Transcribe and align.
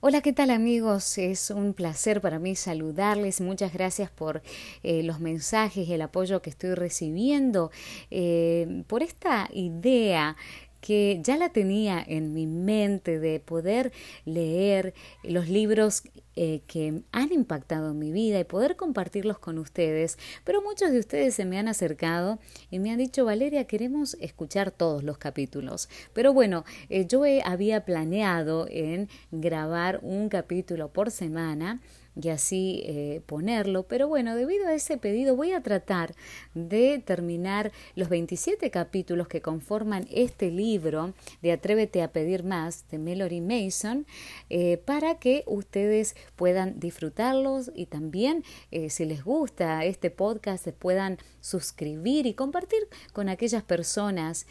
Hola, 0.00 0.20
¿qué 0.20 0.32
tal 0.32 0.50
amigos? 0.50 1.18
Es 1.18 1.50
un 1.50 1.74
placer 1.74 2.20
para 2.20 2.38
mí 2.38 2.54
saludarles. 2.54 3.40
Muchas 3.40 3.72
gracias 3.72 4.12
por 4.12 4.42
eh, 4.84 5.02
los 5.02 5.18
mensajes 5.18 5.88
y 5.88 5.92
el 5.92 6.02
apoyo 6.02 6.40
que 6.40 6.50
estoy 6.50 6.74
recibiendo, 6.74 7.72
eh, 8.12 8.84
por 8.86 9.02
esta 9.02 9.48
idea 9.52 10.36
que 10.80 11.20
ya 11.22 11.36
la 11.36 11.50
tenía 11.50 12.02
en 12.06 12.32
mi 12.32 12.46
mente 12.46 13.18
de 13.18 13.40
poder 13.40 13.92
leer 14.24 14.94
los 15.22 15.48
libros 15.48 16.02
eh, 16.40 16.62
que 16.68 17.02
han 17.10 17.32
impactado 17.32 17.90
en 17.90 17.98
mi 17.98 18.12
vida 18.12 18.38
y 18.38 18.44
poder 18.44 18.76
compartirlos 18.76 19.40
con 19.40 19.58
ustedes, 19.58 20.18
pero 20.44 20.62
muchos 20.62 20.92
de 20.92 21.00
ustedes 21.00 21.34
se 21.34 21.44
me 21.44 21.58
han 21.58 21.66
acercado 21.66 22.38
y 22.70 22.78
me 22.78 22.92
han 22.92 22.98
dicho, 22.98 23.24
Valeria, 23.24 23.64
queremos 23.64 24.16
escuchar 24.20 24.70
todos 24.70 25.02
los 25.02 25.18
capítulos. 25.18 25.88
Pero 26.12 26.32
bueno, 26.32 26.64
eh, 26.90 27.06
yo 27.06 27.22
había 27.44 27.84
planeado 27.84 28.68
en 28.70 29.08
grabar 29.32 29.98
un 30.02 30.28
capítulo 30.28 30.92
por 30.92 31.10
semana 31.10 31.80
y 32.20 32.28
así 32.30 32.82
eh, 32.84 33.22
ponerlo. 33.26 33.84
Pero 33.84 34.08
bueno, 34.08 34.34
debido 34.34 34.66
a 34.66 34.74
ese 34.74 34.98
pedido 34.98 35.36
voy 35.36 35.52
a 35.52 35.62
tratar 35.62 36.14
de 36.54 36.98
terminar 36.98 37.72
los 37.94 38.08
27 38.08 38.70
capítulos 38.70 39.28
que 39.28 39.40
conforman 39.40 40.06
este 40.10 40.50
libro 40.50 41.14
de 41.42 41.52
Atrévete 41.52 42.02
a 42.02 42.12
pedir 42.12 42.44
más 42.44 42.88
de 42.90 42.98
Melody 42.98 43.40
Mason 43.40 44.06
eh, 44.50 44.78
para 44.78 45.18
que 45.18 45.44
ustedes 45.46 46.16
puedan 46.36 46.80
disfrutarlos 46.80 47.70
y 47.74 47.86
también 47.86 48.44
eh, 48.70 48.90
si 48.90 49.04
les 49.04 49.24
gusta 49.24 49.84
este 49.84 50.10
podcast 50.10 50.64
se 50.64 50.72
puedan 50.72 51.18
suscribir 51.40 52.26
y 52.26 52.34
compartir 52.34 52.80
con 53.12 53.28
aquellas 53.28 53.62
personas 53.62 54.46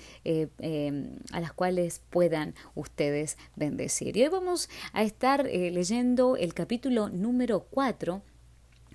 a 1.31 1.40
las 1.40 1.54
cuales 1.54 2.02
puedan 2.09 2.55
ustedes 2.76 3.38
bendecir. 3.55 4.15
Y 4.18 4.23
hoy 4.23 4.29
vamos 4.29 4.70
a 4.93 5.04
estar 5.04 5.45
leyendo 5.45 6.38
el 6.38 6.54
capítulo 6.54 7.09
número 7.09 7.56
4 7.61 8.21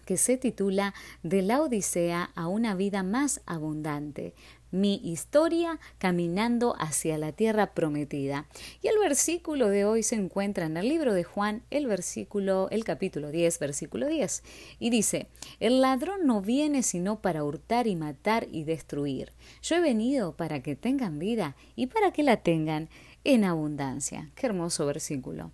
que 0.05 0.17
se 0.17 0.37
titula 0.37 0.95
De 1.23 1.43
la 1.43 1.61
Odisea 1.63 2.31
a 2.35 2.49
una 2.49 2.75
vida 2.75 3.03
más 3.03 3.41
abundante. 3.47 4.35
Mi 4.71 5.01
historia 5.05 5.79
caminando 5.99 6.75
hacia 6.79 7.19
la 7.19 7.33
tierra 7.33 7.75
prometida. 7.75 8.49
Y 8.81 8.89
el 8.89 8.99
versículo 8.99 9.69
de 9.69 9.85
hoy 9.85 10.03
se 10.03 10.15
encuentra 10.15 10.65
en 10.65 10.79
el 10.79 10.89
libro 10.89 11.13
de 11.13 11.25
Juan, 11.25 11.63
el 11.71 11.87
versículo, 11.87 12.69
el 12.71 12.83
capítulo 12.83 13.31
10, 13.31 13.59
versículo 13.59 14.07
10. 14.07 14.43
Y 14.79 14.89
dice, 14.89 15.27
El 15.61 15.83
ladrón 15.83 16.27
no 16.27 16.41
viene 16.41 16.83
sino 16.83 17.21
para 17.21 17.45
hurtar 17.45 17.87
y 17.87 17.97
matar 17.97 18.49
y 18.51 18.65
destruir. 18.65 19.33
Yo 19.61 19.77
he 19.77 19.81
venido 19.81 20.37
para 20.37 20.63
que 20.63 20.75
tengan 20.75 21.19
vida 21.19 21.55
y 21.77 21.89
para 21.89 22.11
que 22.13 22.23
la 22.23 22.39
tengan 22.39 22.89
en 23.25 23.45
abundancia. 23.45 24.31
Qué 24.35 24.47
hermoso 24.47 24.87
versículo. 24.87 25.53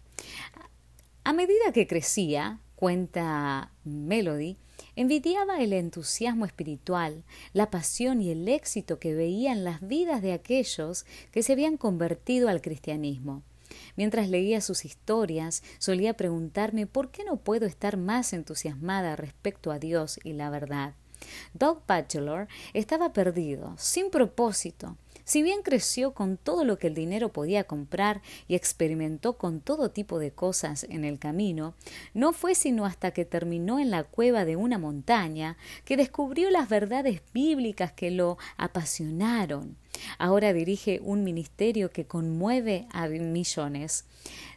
A 1.24 1.32
medida 1.32 1.72
que 1.74 1.88
crecía, 1.88 2.60
cuenta 2.78 3.72
Melody, 3.82 4.56
envidiaba 4.94 5.60
el 5.60 5.72
entusiasmo 5.72 6.44
espiritual, 6.44 7.24
la 7.52 7.72
pasión 7.72 8.22
y 8.22 8.30
el 8.30 8.46
éxito 8.46 9.00
que 9.00 9.16
veía 9.16 9.50
en 9.50 9.64
las 9.64 9.80
vidas 9.80 10.22
de 10.22 10.32
aquellos 10.32 11.04
que 11.32 11.42
se 11.42 11.54
habían 11.54 11.76
convertido 11.76 12.48
al 12.48 12.60
cristianismo. 12.60 13.42
Mientras 13.96 14.28
leía 14.28 14.60
sus 14.60 14.84
historias, 14.84 15.64
solía 15.80 16.14
preguntarme 16.14 16.86
por 16.86 17.10
qué 17.10 17.24
no 17.24 17.38
puedo 17.38 17.66
estar 17.66 17.96
más 17.96 18.32
entusiasmada 18.32 19.16
respecto 19.16 19.72
a 19.72 19.80
Dios 19.80 20.20
y 20.22 20.34
la 20.34 20.48
verdad. 20.48 20.94
Doug 21.54 21.82
Bachelor 21.84 22.46
estaba 22.74 23.12
perdido, 23.12 23.74
sin 23.76 24.08
propósito, 24.08 24.96
si 25.28 25.42
bien 25.42 25.60
creció 25.62 26.14
con 26.14 26.38
todo 26.38 26.64
lo 26.64 26.78
que 26.78 26.86
el 26.86 26.94
dinero 26.94 27.28
podía 27.28 27.64
comprar 27.64 28.22
y 28.48 28.54
experimentó 28.54 29.34
con 29.34 29.60
todo 29.60 29.90
tipo 29.90 30.18
de 30.18 30.30
cosas 30.30 30.86
en 30.88 31.04
el 31.04 31.18
camino, 31.18 31.74
no 32.14 32.32
fue 32.32 32.54
sino 32.54 32.86
hasta 32.86 33.10
que 33.10 33.26
terminó 33.26 33.78
en 33.78 33.90
la 33.90 34.04
cueva 34.04 34.46
de 34.46 34.56
una 34.56 34.78
montaña 34.78 35.58
que 35.84 35.98
descubrió 35.98 36.48
las 36.48 36.70
verdades 36.70 37.20
bíblicas 37.34 37.92
que 37.92 38.10
lo 38.10 38.38
apasionaron. 38.56 39.76
Ahora 40.16 40.54
dirige 40.54 40.98
un 41.04 41.24
ministerio 41.24 41.90
que 41.90 42.06
conmueve 42.06 42.86
a 42.90 43.06
millones. 43.08 44.06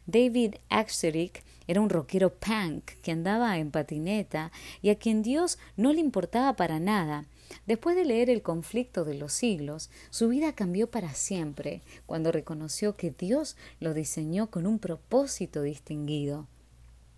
David 0.06 0.56
Axterick 0.70 1.44
era 1.68 1.82
un 1.82 1.90
rockero 1.90 2.34
punk 2.34 2.92
que 3.02 3.12
andaba 3.12 3.58
en 3.58 3.72
patineta 3.72 4.54
y 4.82 4.90
a 4.90 4.96
quien 4.96 5.22
Dios 5.22 5.60
no 5.76 5.92
le 5.92 6.00
importaba 6.00 6.54
para 6.54 6.80
nada, 6.80 7.26
Después 7.66 7.96
de 7.96 8.06
leer 8.06 8.30
El 8.30 8.42
conflicto 8.42 9.06
de 9.06 9.16
los 9.16 9.34
siglos, 9.34 9.90
su 10.10 10.30
vida 10.30 10.54
cambió 10.54 10.90
para 10.90 11.14
siempre 11.14 11.82
cuando 12.06 12.32
reconoció 12.32 12.96
que 12.96 13.12
Dios 13.12 13.56
lo 13.80 13.94
diseñó 13.94 14.50
con 14.50 14.66
un 14.66 14.80
propósito 14.80 15.62
distinguido. 15.62 16.48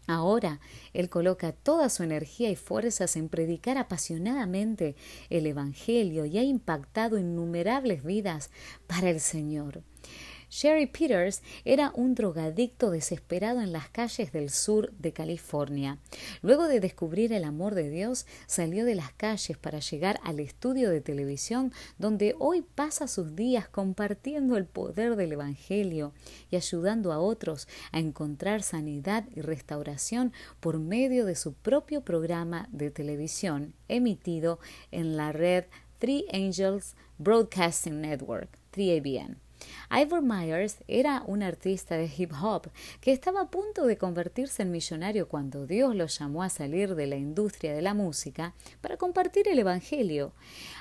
Ahora 0.06 0.60
él 0.92 1.10
coloca 1.10 1.54
toda 1.54 1.90
su 1.90 2.04
energía 2.04 2.50
y 2.50 2.58
fuerzas 2.58 3.16
en 3.16 3.30
predicar 3.30 3.78
apasionadamente 3.78 4.96
el 5.30 5.48
Evangelio 5.48 6.26
y 6.26 6.38
ha 6.38 6.44
impactado 6.44 7.18
innumerables 7.18 8.04
vidas 8.04 8.50
para 8.86 9.10
el 9.10 9.22
Señor. 9.22 9.82
Sherry 10.54 10.86
Peters 10.86 11.42
era 11.66 11.92
un 11.96 12.14
drogadicto 12.14 12.92
desesperado 12.92 13.60
en 13.62 13.74
las 13.74 13.90
calles 13.90 14.32
del 14.32 14.52
sur 14.52 14.92
de 15.00 15.12
California. 15.12 15.98
Luego 16.44 16.68
de 16.68 16.80
descubrir 16.80 17.34
el 17.34 17.44
amor 17.44 17.74
de 17.74 17.90
Dios, 17.90 18.28
salió 18.46 18.86
de 18.86 18.94
las 18.94 19.12
calles 19.14 19.58
para 19.58 19.80
llegar 19.80 20.20
al 20.24 20.40
estudio 20.40 20.92
de 20.92 21.02
televisión 21.02 21.74
donde 21.98 22.36
hoy 22.38 22.62
pasa 22.62 23.08
sus 23.08 23.36
días 23.36 23.68
compartiendo 23.68 24.56
el 24.56 24.68
poder 24.68 25.16
del 25.16 25.32
Evangelio 25.32 26.14
y 26.52 26.56
ayudando 26.56 27.14
a 27.14 27.20
otros 27.20 27.68
a 27.92 27.98
encontrar 27.98 28.62
sanidad 28.62 29.26
y 29.36 29.42
restauración 29.42 30.34
por 30.60 30.78
medio 30.78 31.26
de 31.26 31.36
su 31.36 31.54
propio 31.54 32.02
programa 32.02 32.70
de 32.72 32.92
televisión 32.92 33.74
emitido 33.88 34.60
en 34.92 35.18
la 35.18 35.32
red 35.32 35.66
Three 35.98 36.26
Angels 36.32 36.96
Broadcasting 37.18 38.02
Network, 38.02 38.50
3ABN. 38.72 39.38
Ivor 39.92 40.22
Myers 40.22 40.78
era 40.88 41.24
un 41.26 41.44
artista 41.44 41.96
de 41.96 42.12
hip 42.16 42.32
hop 42.42 42.70
que 43.02 43.12
estaba 43.12 43.42
a 43.42 43.50
punto 43.50 43.86
de 43.86 43.98
convertirse 43.98 44.64
en 44.64 44.72
millonario 44.72 45.28
cuando 45.28 45.66
Dios 45.68 45.96
lo 45.96 46.08
llamó 46.08 46.44
a 46.44 46.50
salir 46.50 46.96
de 46.96 47.08
la 47.08 47.16
industria 47.16 47.74
de 47.74 47.82
la 47.82 47.94
música 47.94 48.54
para 48.82 48.98
compartir 48.98 49.48
el 49.48 49.60
Evangelio. 49.60 50.34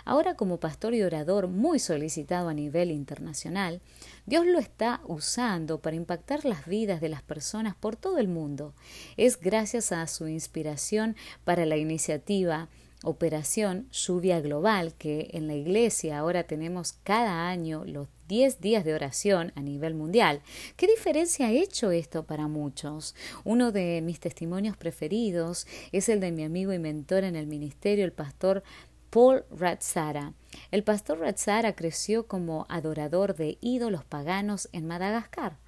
Ahora 0.05 0.35
como 0.35 0.59
pastor 0.59 0.95
y 0.95 1.03
orador 1.03 1.49
muy 1.49 1.79
solicitado 1.79 2.49
a 2.49 2.55
nivel 2.55 2.91
internacional, 2.91 3.81
Dios 4.27 4.47
lo 4.47 4.59
está 4.59 5.01
usando 5.07 5.81
para 5.81 5.97
impactar 5.97 6.45
las 6.45 6.67
vidas 6.67 7.01
de 7.01 7.09
las 7.09 7.23
personas 7.23 7.75
por 7.75 7.97
todo 7.97 8.19
el 8.19 8.29
mundo. 8.29 8.75
Es 9.17 9.41
gracias 9.41 9.93
a 9.93 10.07
su 10.07 10.29
inspiración 10.29 11.17
para 11.45 11.67
la 11.67 11.77
iniciativa 11.77 12.69
Operación 13.05 13.89
Lluvia 13.91 14.41
Global, 14.41 14.95
que 14.95 15.31
en 15.33 15.49
la 15.49 15.55
iglesia 15.55 16.19
ahora 16.19 16.45
tenemos 16.45 16.93
cada 17.03 17.49
año 17.49 17.85
los 17.85 18.09
10 18.29 18.61
días 18.61 18.85
de 18.85 18.95
oración 18.95 19.53
a 19.57 19.61
nivel 19.61 19.95
mundial. 19.95 20.41
¿Qué 20.77 20.87
diferencia 20.87 21.49
ha 21.49 21.53
hecho 21.53 21.91
esto 21.91 22.25
para 22.25 22.47
muchos? 22.47 23.15
Uno 23.45 23.73
de 23.73 24.01
mis 24.03 24.21
testimonios 24.21 24.77
preferidos 24.77 25.67
es 25.91 26.09
el 26.09 26.21
de 26.21 26.33
mi 26.33 26.45
amigo 26.45 26.73
y 26.73 26.79
mentor 26.79 27.25
en 27.25 27.37
el 27.37 27.47
ministerio, 27.47 28.05
el 28.05 28.13
pastor 28.13 28.63
Paul 29.11 29.45
Ratzara. 29.51 30.33
El 30.71 30.85
pastor 30.85 31.19
Ratzara 31.19 31.75
creció 31.75 32.27
como 32.27 32.67
adorador 32.69 33.35
de 33.35 33.59
ídolos 33.61 34.05
paganos 34.05 34.69
en 34.73 34.87
Madagascar. 34.87 35.59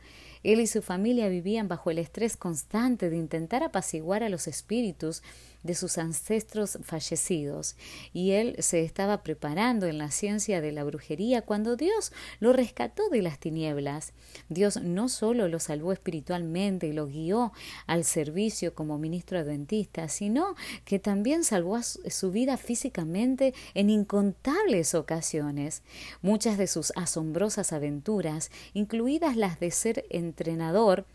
Él 0.44 0.60
y 0.60 0.66
su 0.66 0.82
familia 0.82 1.28
vivían 1.28 1.68
bajo 1.68 1.90
el 1.90 1.98
estrés 1.98 2.36
constante 2.36 3.10
de 3.10 3.16
intentar 3.16 3.62
apaciguar 3.62 4.22
a 4.22 4.28
los 4.28 4.46
espíritus 4.46 5.22
de 5.64 5.74
sus 5.74 5.98
ancestros 5.98 6.78
fallecidos, 6.82 7.74
y 8.12 8.32
él 8.32 8.54
se 8.60 8.84
estaba 8.84 9.22
preparando 9.22 9.86
en 9.86 9.98
la 9.98 10.12
ciencia 10.12 10.60
de 10.60 10.70
la 10.70 10.84
brujería 10.84 11.42
cuando 11.42 11.74
Dios 11.74 12.12
lo 12.38 12.52
rescató 12.52 13.08
de 13.08 13.22
las 13.22 13.40
tinieblas. 13.40 14.12
Dios 14.48 14.80
no 14.80 15.08
solo 15.08 15.48
lo 15.48 15.58
salvó 15.58 15.92
espiritualmente 15.92 16.86
y 16.86 16.92
lo 16.92 17.06
guió 17.06 17.52
al 17.86 18.04
servicio 18.04 18.74
como 18.74 18.98
ministro 18.98 19.38
adventista, 19.38 20.08
sino 20.08 20.54
que 20.84 20.98
también 20.98 21.42
salvó 21.42 21.80
su 21.82 22.30
vida 22.30 22.56
físicamente 22.56 23.54
en 23.74 23.90
incontables 23.90 24.94
ocasiones. 24.94 25.82
Muchas 26.22 26.58
de 26.58 26.66
sus 26.66 26.92
asombrosas 26.94 27.72
aventuras, 27.72 28.50
incluidas 28.74 29.36
las 29.36 29.58
de 29.60 29.70
ser 29.70 30.04
entrenador, 30.10 31.06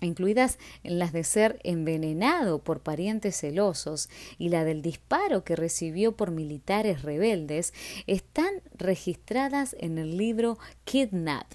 incluidas 0.00 0.58
las 0.82 1.12
de 1.12 1.24
ser 1.24 1.58
envenenado 1.64 2.58
por 2.58 2.80
parientes 2.80 3.36
celosos 3.36 4.08
y 4.38 4.50
la 4.50 4.64
del 4.64 4.82
disparo 4.82 5.44
que 5.44 5.56
recibió 5.56 6.12
por 6.12 6.30
militares 6.30 7.02
rebeldes, 7.02 7.72
están 8.06 8.50
registradas 8.76 9.76
en 9.78 9.98
el 9.98 10.16
libro 10.16 10.58
Kidnap, 10.84 11.46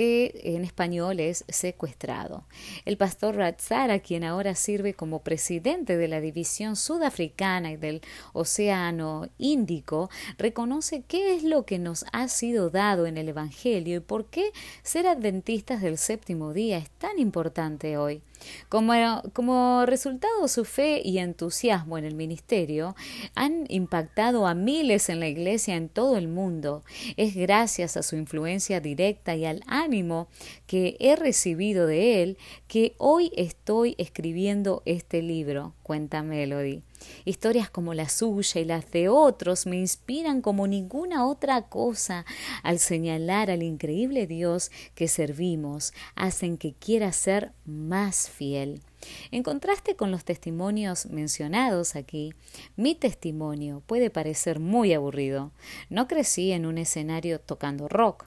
que 0.00 0.40
en 0.44 0.64
español 0.64 1.20
es 1.20 1.44
secuestrado. 1.50 2.44
El 2.86 2.96
pastor 2.96 3.36
Ratzara, 3.36 3.98
quien 3.98 4.24
ahora 4.24 4.54
sirve 4.54 4.94
como 4.94 5.22
presidente 5.22 5.98
de 5.98 6.08
la 6.08 6.22
división 6.22 6.74
sudafricana 6.74 7.72
y 7.72 7.76
del 7.76 8.00
Océano 8.32 9.28
Índico, 9.36 10.08
reconoce 10.38 11.02
qué 11.06 11.34
es 11.34 11.42
lo 11.42 11.66
que 11.66 11.78
nos 11.78 12.06
ha 12.14 12.28
sido 12.28 12.70
dado 12.70 13.04
en 13.04 13.18
el 13.18 13.28
Evangelio 13.28 13.98
y 13.98 14.00
por 14.00 14.24
qué 14.30 14.52
ser 14.82 15.06
adventistas 15.06 15.82
del 15.82 15.98
séptimo 15.98 16.54
día 16.54 16.78
es 16.78 16.88
tan 16.92 17.18
importante 17.18 17.98
hoy. 17.98 18.22
Como, 18.68 18.92
como, 19.32 19.84
resultado, 19.86 20.48
su 20.48 20.64
fe 20.64 21.02
y 21.04 21.18
entusiasmo 21.18 21.98
en 21.98 22.04
el 22.04 22.14
ministerio 22.14 22.94
han 23.34 23.64
impactado 23.68 24.46
a 24.46 24.54
miles 24.54 25.08
en 25.08 25.20
la 25.20 25.28
iglesia 25.28 25.76
en 25.76 25.88
todo 25.88 26.16
el 26.16 26.28
mundo. 26.28 26.82
Es 27.16 27.34
gracias 27.34 27.96
a 27.96 28.02
su 28.02 28.16
influencia 28.16 28.80
directa 28.80 29.34
y 29.34 29.44
al 29.44 29.62
ánimo 29.66 30.28
que 30.66 30.96
he 31.00 31.16
recibido 31.16 31.86
de 31.86 32.22
él 32.22 32.38
que 32.68 32.94
hoy 32.98 33.32
estoy 33.36 33.94
escribiendo 33.98 34.82
este 34.84 35.22
libro, 35.22 35.74
cuenta 35.82 36.22
Melody. 36.22 36.82
Historias 37.24 37.70
como 37.70 37.94
la 37.94 38.08
suya 38.08 38.60
y 38.60 38.64
las 38.64 38.90
de 38.90 39.08
otros 39.08 39.66
me 39.66 39.76
inspiran 39.76 40.42
como 40.42 40.66
ninguna 40.66 41.26
otra 41.26 41.62
cosa 41.62 42.24
al 42.62 42.78
señalar 42.78 43.50
al 43.50 43.62
increíble 43.62 44.26
Dios 44.26 44.70
que 44.94 45.08
servimos, 45.08 45.92
hacen 46.14 46.56
que 46.56 46.74
quiera 46.74 47.12
ser 47.12 47.52
más 47.64 48.28
fiel. 48.28 48.82
En 49.30 49.42
contraste 49.42 49.96
con 49.96 50.10
los 50.10 50.24
testimonios 50.24 51.06
mencionados 51.06 51.96
aquí, 51.96 52.34
mi 52.76 52.94
testimonio 52.94 53.82
puede 53.86 54.10
parecer 54.10 54.60
muy 54.60 54.92
aburrido. 54.92 55.52
No 55.88 56.06
crecí 56.06 56.52
en 56.52 56.66
un 56.66 56.78
escenario 56.78 57.40
tocando 57.40 57.88
rock, 57.88 58.26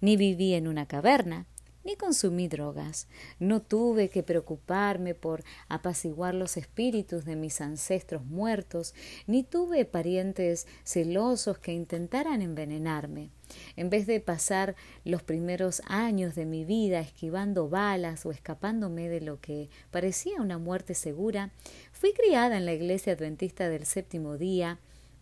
ni 0.00 0.16
viví 0.16 0.54
en 0.54 0.66
una 0.66 0.86
caverna, 0.86 1.46
ni 1.84 1.96
consumí 1.96 2.48
drogas. 2.48 3.08
No 3.38 3.60
tuve 3.60 4.08
que 4.08 4.22
preocuparme 4.22 5.14
por 5.14 5.44
apaciguar 5.68 6.34
los 6.34 6.56
espíritus 6.56 7.24
de 7.24 7.36
mis 7.36 7.60
ancestros 7.60 8.24
muertos, 8.24 8.94
ni 9.26 9.42
tuve 9.42 9.84
parientes 9.84 10.66
celosos 10.84 11.58
que 11.58 11.72
intentaran 11.72 12.42
envenenarme. 12.42 13.30
En 13.76 13.90
vez 13.90 14.06
de 14.06 14.20
pasar 14.20 14.74
los 15.04 15.22
primeros 15.22 15.82
años 15.86 16.34
de 16.34 16.46
mi 16.46 16.64
vida 16.64 17.00
esquivando 17.00 17.68
balas 17.68 18.24
o 18.26 18.30
escapándome 18.30 19.08
de 19.08 19.20
lo 19.20 19.40
que 19.40 19.68
parecía 19.90 20.40
una 20.40 20.58
muerte 20.58 20.94
segura, 20.94 21.50
fui 21.92 22.12
criada 22.12 22.56
en 22.56 22.64
la 22.64 22.72
iglesia 22.72 23.12
adventista 23.12 23.68
del 23.68 23.84
séptimo 23.84 24.38
día, 24.38 24.78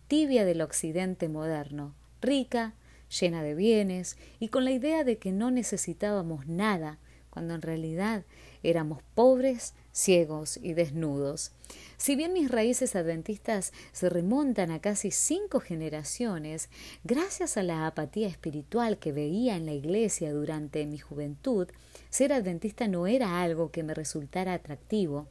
tibia 0.07 0.45
del 0.45 0.61
occidente 0.61 1.27
moderno, 1.27 1.93
rica, 2.21 2.73
llena 3.19 3.43
de 3.43 3.55
bienes 3.55 4.17
y 4.39 4.49
con 4.49 4.65
la 4.65 4.71
idea 4.71 5.03
de 5.03 5.17
que 5.17 5.31
no 5.31 5.51
necesitábamos 5.51 6.47
nada, 6.47 6.99
cuando 7.29 7.55
en 7.55 7.61
realidad 7.61 8.25
éramos 8.61 9.01
pobres, 9.15 9.73
ciegos 9.91 10.59
y 10.61 10.73
desnudos. 10.73 11.51
Si 11.97 12.15
bien 12.15 12.33
mis 12.33 12.49
raíces 12.49 12.95
adventistas 12.95 13.73
se 13.91 14.09
remontan 14.09 14.71
a 14.71 14.79
casi 14.79 15.11
cinco 15.11 15.59
generaciones, 15.59 16.69
gracias 17.03 17.57
a 17.57 17.63
la 17.63 17.87
apatía 17.87 18.27
espiritual 18.27 18.97
que 18.97 19.11
veía 19.11 19.55
en 19.55 19.65
la 19.65 19.73
iglesia 19.73 20.31
durante 20.31 20.85
mi 20.85 20.97
juventud, 20.97 21.67
ser 22.09 22.33
adventista 22.33 22.87
no 22.87 23.07
era 23.07 23.41
algo 23.41 23.71
que 23.71 23.83
me 23.83 23.93
resultara 23.93 24.53
atractivo. 24.53 25.27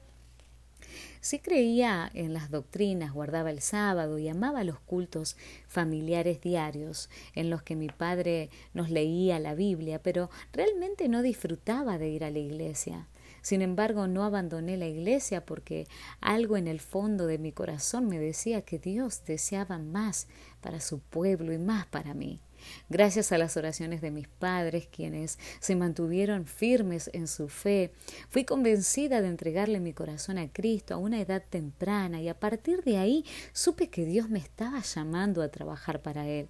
Sí 1.21 1.39
creía 1.39 2.11
en 2.15 2.33
las 2.33 2.50
doctrinas, 2.50 3.12
guardaba 3.12 3.50
el 3.50 3.61
sábado 3.61 4.19
y 4.19 4.29
amaba 4.29 4.65
los 4.65 4.81
cultos 4.81 5.37
familiares 5.67 6.41
diarios 6.41 7.11
en 7.35 7.50
los 7.50 7.62
que 7.62 7.77
mi 7.77 7.89
padre 7.89 8.50
nos 8.75 8.91
leía 8.91 9.39
la 9.39 9.55
Biblia, 9.55 10.03
pero 10.03 10.31
realmente 10.53 11.09
no 11.09 11.23
disfrutaba 11.23 11.99
de 11.99 12.09
ir 12.09 12.25
a 12.25 12.31
la 12.31 12.39
iglesia. 12.39 13.09
Sin 13.43 13.61
embargo, 13.61 14.06
no 14.06 14.23
abandoné 14.23 14.77
la 14.77 14.87
iglesia 14.87 15.44
porque 15.44 15.89
algo 16.21 16.56
en 16.56 16.69
el 16.69 16.81
fondo 16.81 17.27
de 17.27 17.38
mi 17.38 17.50
corazón 17.50 18.06
me 18.06 18.21
decía 18.21 18.62
que 18.62 18.79
Dios 18.79 19.25
deseaba 19.25 19.79
más 19.79 20.29
para 20.61 20.81
su 20.81 21.00
pueblo 21.00 21.53
y 21.53 21.59
más 21.59 21.87
para 21.87 22.15
mí. 22.15 22.41
Gracias 22.88 23.32
a 23.32 23.38
las 23.38 23.56
oraciones 23.56 24.00
de 24.00 24.11
mis 24.11 24.29
padres, 24.29 24.88
quienes 24.91 25.38
se 25.61 25.76
mantuvieron 25.76 26.47
firmes 26.47 27.11
en 27.12 27.29
su 27.29 27.49
fe, 27.49 27.93
fui 28.29 28.44
convencida 28.44 29.20
de 29.20 29.29
entregarle 29.29 29.81
mi 29.81 29.93
corazón 29.93 30.38
a 30.38 30.53
Cristo 30.53 30.94
a 30.94 30.99
una 30.99 31.20
edad 31.20 31.43
temprana 31.49 32.20
y 32.20 32.29
a 32.29 32.38
partir 32.38 32.82
de 32.85 32.99
ahí 32.99 33.25
supe 33.53 33.88
que 33.88 34.05
Dios 34.05 34.29
me 34.29 34.38
estaba 34.38 34.81
llamando 34.81 35.43
a 35.43 35.49
trabajar 35.49 36.03
para 36.03 36.26
Él. 36.29 36.49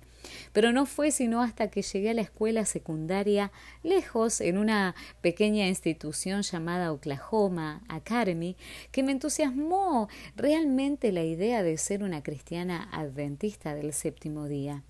Pero 0.53 0.73
no 0.73 0.87
fue 0.87 1.11
sino 1.11 1.43
hasta 1.43 1.69
que 1.69 1.82
llegué 1.82 2.11
a 2.11 2.14
la 2.14 2.23
escuela 2.23 2.64
secundaria 2.64 3.50
lejos, 3.82 4.41
en 4.41 4.59
una 4.59 4.94
pequeña 5.20 5.67
institución 5.67 6.43
llamada 6.43 6.93
Oklahoma 6.93 7.82
Academy, 7.88 8.56
que 8.91 9.03
me 9.03 9.12
entusiasmó 9.12 10.09
realmente 10.37 11.12
la 11.12 11.25
idea 11.25 11.62
de 11.62 11.76
ser 11.79 12.03
una 12.03 12.23
cristiana 12.23 12.88
adventista 12.93 13.75
del 13.75 13.93
séptimo 13.93 14.47
día. 14.47 14.82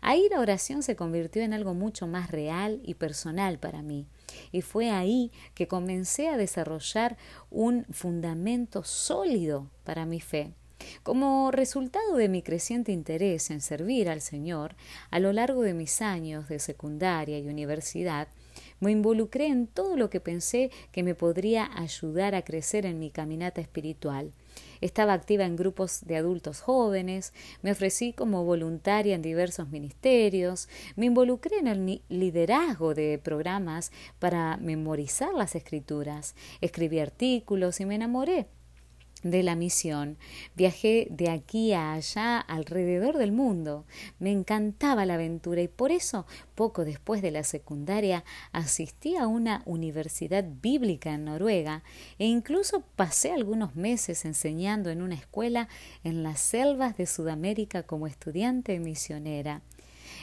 Ahí 0.00 0.28
la 0.30 0.40
oración 0.40 0.82
se 0.82 0.96
convirtió 0.96 1.42
en 1.42 1.52
algo 1.52 1.74
mucho 1.74 2.06
más 2.06 2.30
real 2.30 2.80
y 2.84 2.94
personal 2.94 3.58
para 3.58 3.82
mí. 3.82 4.06
Y 4.52 4.62
fue 4.62 4.90
ahí 4.90 5.30
que 5.54 5.68
comencé 5.68 6.28
a 6.28 6.36
desarrollar 6.36 7.16
un 7.50 7.84
fundamento 7.90 8.84
sólido 8.84 9.70
para 9.84 10.06
mi 10.06 10.20
fe. 10.20 10.52
Como 11.02 11.50
resultado 11.50 12.16
de 12.16 12.28
mi 12.28 12.42
creciente 12.42 12.92
interés 12.92 13.50
en 13.50 13.60
servir 13.60 14.08
al 14.08 14.20
Señor, 14.20 14.76
a 15.10 15.18
lo 15.18 15.32
largo 15.32 15.62
de 15.62 15.74
mis 15.74 16.00
años 16.02 16.48
de 16.48 16.60
secundaria 16.60 17.38
y 17.38 17.48
universidad, 17.48 18.28
me 18.80 18.92
involucré 18.92 19.46
en 19.46 19.66
todo 19.66 19.96
lo 19.96 20.08
que 20.08 20.20
pensé 20.20 20.70
que 20.92 21.02
me 21.02 21.14
podría 21.14 21.68
ayudar 21.76 22.34
a 22.34 22.42
crecer 22.42 22.86
en 22.86 22.98
mi 22.98 23.10
caminata 23.10 23.60
espiritual. 23.60 24.32
Estaba 24.80 25.12
activa 25.12 25.44
en 25.44 25.56
grupos 25.56 26.02
de 26.06 26.16
adultos 26.16 26.60
jóvenes, 26.60 27.32
me 27.62 27.72
ofrecí 27.72 28.12
como 28.12 28.44
voluntaria 28.44 29.14
en 29.14 29.22
diversos 29.22 29.68
ministerios, 29.68 30.68
me 30.96 31.06
involucré 31.06 31.58
en 31.58 31.66
el 31.66 32.02
liderazgo 32.08 32.94
de 32.94 33.18
programas 33.18 33.92
para 34.18 34.56
memorizar 34.58 35.32
las 35.34 35.54
escrituras, 35.54 36.34
escribí 36.60 37.00
artículos 37.00 37.80
y 37.80 37.86
me 37.86 37.94
enamoré 37.94 38.46
de 39.22 39.42
la 39.42 39.54
misión. 39.54 40.16
Viajé 40.56 41.08
de 41.10 41.30
aquí 41.30 41.72
a 41.72 41.92
allá 41.92 42.38
alrededor 42.38 43.18
del 43.18 43.32
mundo. 43.32 43.84
Me 44.18 44.30
encantaba 44.30 45.06
la 45.06 45.14
aventura 45.14 45.60
y 45.62 45.68
por 45.68 45.92
eso, 45.92 46.26
poco 46.54 46.84
después 46.84 47.22
de 47.22 47.30
la 47.30 47.44
secundaria, 47.44 48.24
asistí 48.52 49.16
a 49.16 49.26
una 49.26 49.62
universidad 49.64 50.44
bíblica 50.62 51.14
en 51.14 51.24
Noruega 51.24 51.82
e 52.18 52.26
incluso 52.26 52.84
pasé 52.96 53.32
algunos 53.32 53.76
meses 53.76 54.24
enseñando 54.24 54.90
en 54.90 55.02
una 55.02 55.14
escuela 55.14 55.68
en 56.04 56.22
las 56.22 56.40
selvas 56.40 56.96
de 56.96 57.06
Sudamérica 57.06 57.82
como 57.82 58.06
estudiante 58.06 58.78
misionera. 58.78 59.62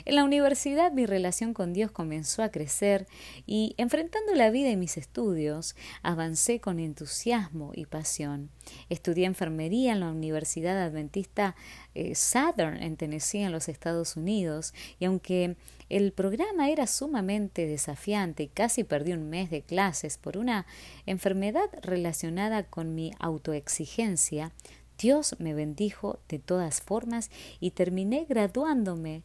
En 0.04 0.16
la 0.16 0.24
universidad 0.24 0.92
mi 0.92 1.06
relación 1.06 1.54
con 1.54 1.72
Dios 1.72 1.92
comenzó 1.92 2.44
a 2.44 2.50
crecer 2.50 3.08
y, 3.46 3.74
enfrentando 3.78 4.34
la 4.36 4.50
vida 4.50 4.70
y 4.70 4.76
mis 4.76 4.98
estudios, 4.98 5.76
avancé 6.02 6.60
con 6.60 6.80
entusiasmo 6.80 7.72
y 7.74 7.86
pasión. 7.86 8.50
Estudié 8.90 9.26
enfermería 9.26 9.94
en 9.94 10.02
la 10.02 10.10
Universidad 10.10 10.82
Adventista 10.82 11.56
eh, 11.94 12.16
Southern 12.16 12.82
en 12.82 12.98
Tennessee, 12.98 13.44
en 13.44 13.52
los 13.52 13.70
Estados 13.70 14.18
Unidos, 14.18 14.74
y 15.00 15.06
aunque 15.06 15.56
el 15.90 16.12
programa 16.12 16.70
era 16.70 16.88
sumamente 16.88 17.68
desafiante 17.68 18.44
y 18.44 18.48
casi 18.48 18.84
perdí 18.84 19.14
un 19.14 19.30
mes 19.30 19.50
de 19.50 19.62
clases 19.62 20.18
por 20.18 20.38
una 20.38 20.66
enfermedad 21.06 21.70
relacionada 21.84 22.64
con 22.64 22.96
mi 22.96 23.12
autoexigencia, 23.20 24.52
Dios 24.98 25.36
me 25.40 25.54
bendijo 25.54 26.20
de 26.30 26.40
todas 26.40 26.82
formas 26.82 27.30
y 27.60 27.72
terminé 27.72 28.26
graduándome 28.28 29.24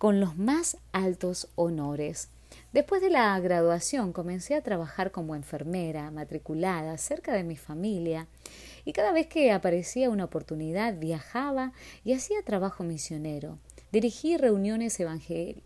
con 0.00 0.18
los 0.18 0.38
más 0.38 0.78
altos 0.92 1.50
honores. 1.56 2.30
Después 2.72 3.02
de 3.02 3.10
la 3.10 3.38
graduación 3.38 4.14
comencé 4.14 4.54
a 4.54 4.62
trabajar 4.62 5.10
como 5.10 5.34
enfermera 5.34 6.10
matriculada 6.10 6.96
cerca 6.96 7.34
de 7.34 7.44
mi 7.44 7.58
familia 7.58 8.26
y 8.86 8.94
cada 8.94 9.12
vez 9.12 9.26
que 9.26 9.52
aparecía 9.52 10.08
una 10.08 10.24
oportunidad 10.24 10.98
viajaba 10.98 11.74
y 12.02 12.14
hacía 12.14 12.42
trabajo 12.42 12.82
misionero. 12.82 13.58
Dirigí 13.92 14.38
reuniones 14.38 14.98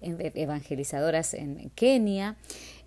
evangelizadoras 0.01 1.35
en 1.35 1.71
Kenia, 1.77 2.37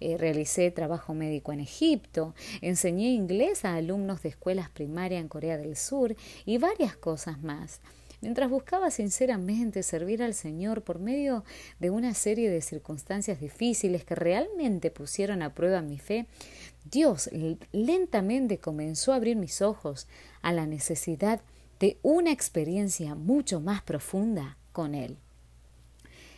eh, 0.01 0.17
realicé 0.17 0.69
trabajo 0.71 1.13
médico 1.13 1.53
en 1.53 1.61
Egipto, 1.61 2.35
enseñé 2.59 3.11
inglés 3.11 3.63
a 3.63 3.75
alumnos 3.75 4.21
de 4.21 4.29
escuelas 4.29 4.69
primarias 4.69 5.21
en 5.21 5.29
Corea 5.29 5.57
del 5.57 5.77
Sur 5.77 6.13
y 6.45 6.57
varias 6.57 6.97
cosas 6.97 7.41
más 7.41 7.79
mientras 8.21 8.49
buscaba 8.49 8.91
sinceramente 8.91 9.83
servir 9.83 10.23
al 10.23 10.33
Señor 10.33 10.83
por 10.83 10.99
medio 10.99 11.43
de 11.79 11.89
una 11.89 12.13
serie 12.13 12.49
de 12.49 12.61
circunstancias 12.61 13.39
difíciles 13.39 14.03
que 14.03 14.15
realmente 14.15 14.91
pusieron 14.91 15.41
a 15.41 15.53
prueba 15.53 15.81
mi 15.81 15.99
fe, 15.99 16.27
Dios 16.89 17.29
lentamente 17.71 18.57
comenzó 18.59 19.13
a 19.13 19.15
abrir 19.15 19.35
mis 19.35 19.61
ojos 19.61 20.07
a 20.41 20.51
la 20.53 20.65
necesidad 20.65 21.41
de 21.79 21.97
una 22.01 22.31
experiencia 22.31 23.15
mucho 23.15 23.59
más 23.59 23.81
profunda 23.81 24.57
con 24.71 24.95
Él. 24.95 25.17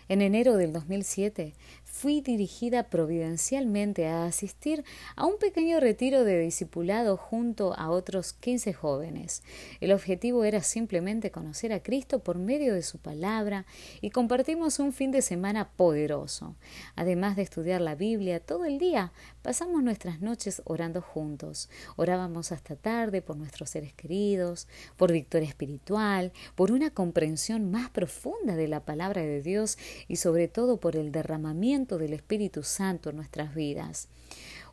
En 0.09 0.23
enero 0.23 0.57
del 0.57 0.73
2007 0.73 1.53
fui 1.91 2.21
dirigida 2.21 2.83
providencialmente 2.83 4.07
a 4.07 4.25
asistir 4.25 4.85
a 5.15 5.25
un 5.25 5.37
pequeño 5.37 5.79
retiro 5.79 6.23
de 6.23 6.39
discipulado 6.39 7.17
junto 7.17 7.73
a 7.73 7.89
otros 7.89 8.31
quince 8.31 8.73
jóvenes. 8.73 9.43
El 9.81 9.91
objetivo 9.91 10.43
era 10.43 10.61
simplemente 10.61 11.31
conocer 11.31 11.73
a 11.73 11.81
Cristo 11.81 12.19
por 12.19 12.37
medio 12.37 12.73
de 12.73 12.83
su 12.83 12.99
palabra 12.99 13.65
y 14.01 14.11
compartimos 14.11 14.79
un 14.79 14.93
fin 14.93 15.11
de 15.11 15.21
semana 15.21 15.71
poderoso. 15.71 16.55
Además 16.95 17.35
de 17.35 17.41
estudiar 17.41 17.81
la 17.81 17.95
Biblia 17.95 18.39
todo 18.39 18.65
el 18.65 18.77
día, 18.77 19.11
pasamos 19.41 19.83
nuestras 19.83 20.21
noches 20.21 20.61
orando 20.65 21.01
juntos. 21.01 21.69
Orábamos 21.95 22.51
hasta 22.51 22.75
tarde 22.75 23.21
por 23.21 23.35
nuestros 23.35 23.71
seres 23.71 23.93
queridos, 23.93 24.67
por 24.95 25.11
victoria 25.11 25.49
espiritual, 25.49 26.31
por 26.55 26.71
una 26.71 26.91
comprensión 26.91 27.71
más 27.71 27.89
profunda 27.89 28.55
de 28.55 28.67
la 28.67 28.85
palabra 28.85 29.21
de 29.21 29.41
Dios 29.41 29.77
y 30.07 30.17
sobre 30.17 30.47
todo 30.47 30.79
por 30.79 30.95
el 30.95 31.11
derramamiento 31.11 31.78
del 31.87 32.13
Espíritu 32.13 32.63
Santo 32.63 33.09
en 33.09 33.15
nuestras 33.15 33.55
vidas. 33.55 34.09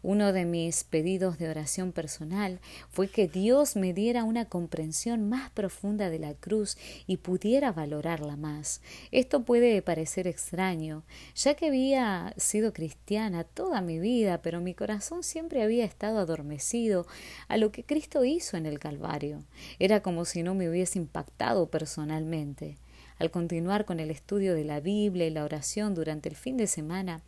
Uno 0.02 0.32
de 0.32 0.44
mis 0.44 0.84
pedidos 0.84 1.38
de 1.38 1.48
oración 1.48 1.92
personal 1.92 2.60
fue 2.90 3.08
que 3.08 3.28
Dios 3.28 3.76
me 3.76 3.92
diera 3.92 4.24
una 4.24 4.44
comprensión 4.44 5.28
más 5.28 5.50
profunda 5.50 6.10
de 6.10 6.18
la 6.18 6.34
cruz 6.34 6.76
y 7.06 7.16
pudiera 7.16 7.72
valorarla 7.72 8.36
más. 8.36 8.82
Esto 9.10 9.44
puede 9.44 9.82
parecer 9.82 10.26
extraño, 10.26 11.04
ya 11.34 11.54
que 11.54 11.66
había 11.66 12.34
sido 12.36 12.72
cristiana 12.72 13.44
toda 13.44 13.80
mi 13.80 13.98
vida, 13.98 14.42
pero 14.42 14.60
mi 14.60 14.74
corazón 14.74 15.22
siempre 15.22 15.62
había 15.62 15.84
estado 15.84 16.18
adormecido 16.18 17.06
a 17.48 17.56
lo 17.56 17.72
que 17.72 17.84
Cristo 17.84 18.24
hizo 18.24 18.56
en 18.56 18.66
el 18.66 18.78
Calvario. 18.78 19.42
Era 19.78 20.02
como 20.02 20.24
si 20.24 20.42
no 20.42 20.54
me 20.54 20.68
hubiese 20.68 20.98
impactado 20.98 21.68
personalmente. 21.68 22.76
Al 23.18 23.30
continuar 23.30 23.84
con 23.84 24.00
el 24.00 24.10
estudio 24.10 24.54
de 24.54 24.64
la 24.64 24.80
Biblia 24.80 25.26
y 25.26 25.30
la 25.30 25.44
oración 25.44 25.94
durante 25.94 26.28
el 26.28 26.36
fin 26.36 26.56
de 26.56 26.66
semana, 26.66 27.22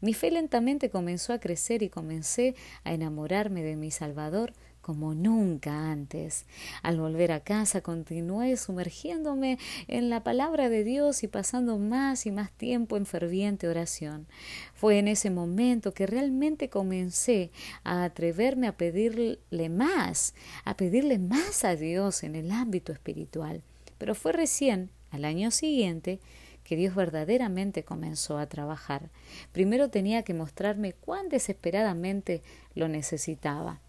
mi 0.00 0.14
fe 0.14 0.30
lentamente 0.30 0.90
comenzó 0.90 1.32
a 1.32 1.38
crecer 1.38 1.82
y 1.82 1.90
comencé 1.90 2.54
a 2.82 2.94
enamorarme 2.94 3.62
de 3.62 3.76
mi 3.76 3.90
Salvador 3.90 4.54
como 4.84 5.14
nunca 5.14 5.90
antes. 5.90 6.44
Al 6.82 7.00
volver 7.00 7.32
a 7.32 7.40
casa 7.40 7.80
continué 7.80 8.56
sumergiéndome 8.58 9.58
en 9.88 10.10
la 10.10 10.22
palabra 10.22 10.68
de 10.68 10.84
Dios 10.84 11.22
y 11.22 11.28
pasando 11.28 11.78
más 11.78 12.26
y 12.26 12.30
más 12.30 12.52
tiempo 12.52 12.98
en 12.98 13.06
ferviente 13.06 13.66
oración. 13.66 14.26
Fue 14.74 14.98
en 14.98 15.08
ese 15.08 15.30
momento 15.30 15.94
que 15.94 16.06
realmente 16.06 16.68
comencé 16.68 17.50
a 17.82 18.04
atreverme 18.04 18.66
a 18.66 18.76
pedirle 18.76 19.68
más, 19.70 20.34
a 20.66 20.76
pedirle 20.76 21.18
más 21.18 21.64
a 21.64 21.76
Dios 21.76 22.22
en 22.22 22.34
el 22.34 22.50
ámbito 22.50 22.92
espiritual. 22.92 23.62
Pero 23.96 24.14
fue 24.14 24.32
recién 24.32 24.90
al 25.14 25.24
año 25.24 25.50
siguiente, 25.50 26.20
que 26.64 26.76
Dios 26.76 26.94
verdaderamente 26.94 27.84
comenzó 27.84 28.38
a 28.38 28.46
trabajar. 28.46 29.10
Primero 29.52 29.90
tenía 29.90 30.22
que 30.22 30.34
mostrarme 30.34 30.92
cuán 30.92 31.28
desesperadamente 31.28 32.42
lo 32.74 32.88
necesitaba. 32.88 33.80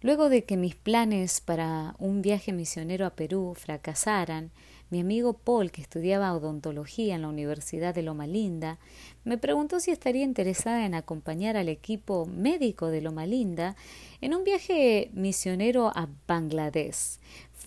Luego 0.00 0.28
de 0.28 0.44
que 0.44 0.56
mis 0.56 0.76
planes 0.76 1.40
para 1.40 1.96
un 1.98 2.22
viaje 2.22 2.52
misionero 2.52 3.04
a 3.04 3.16
Perú 3.16 3.54
fracasaran, 3.56 4.52
mi 4.90 5.00
amigo 5.00 5.34
Paul, 5.34 5.70
que 5.70 5.82
estudiaba 5.82 6.32
odontología 6.32 7.16
en 7.16 7.22
la 7.22 7.28
Universidad 7.28 7.94
de 7.94 8.02
Loma 8.02 8.26
Linda, 8.26 8.78
me 9.24 9.36
preguntó 9.36 9.80
si 9.80 9.90
estaría 9.90 10.22
interesada 10.22 10.86
en 10.86 10.94
acompañar 10.94 11.56
al 11.56 11.68
equipo 11.68 12.26
médico 12.26 12.86
de 12.86 13.02
Loma 13.02 13.26
Linda 13.26 13.76
en 14.20 14.34
un 14.34 14.44
viaje 14.44 15.10
misionero 15.12 15.88
a 15.88 16.08
Bangladesh. 16.28 17.18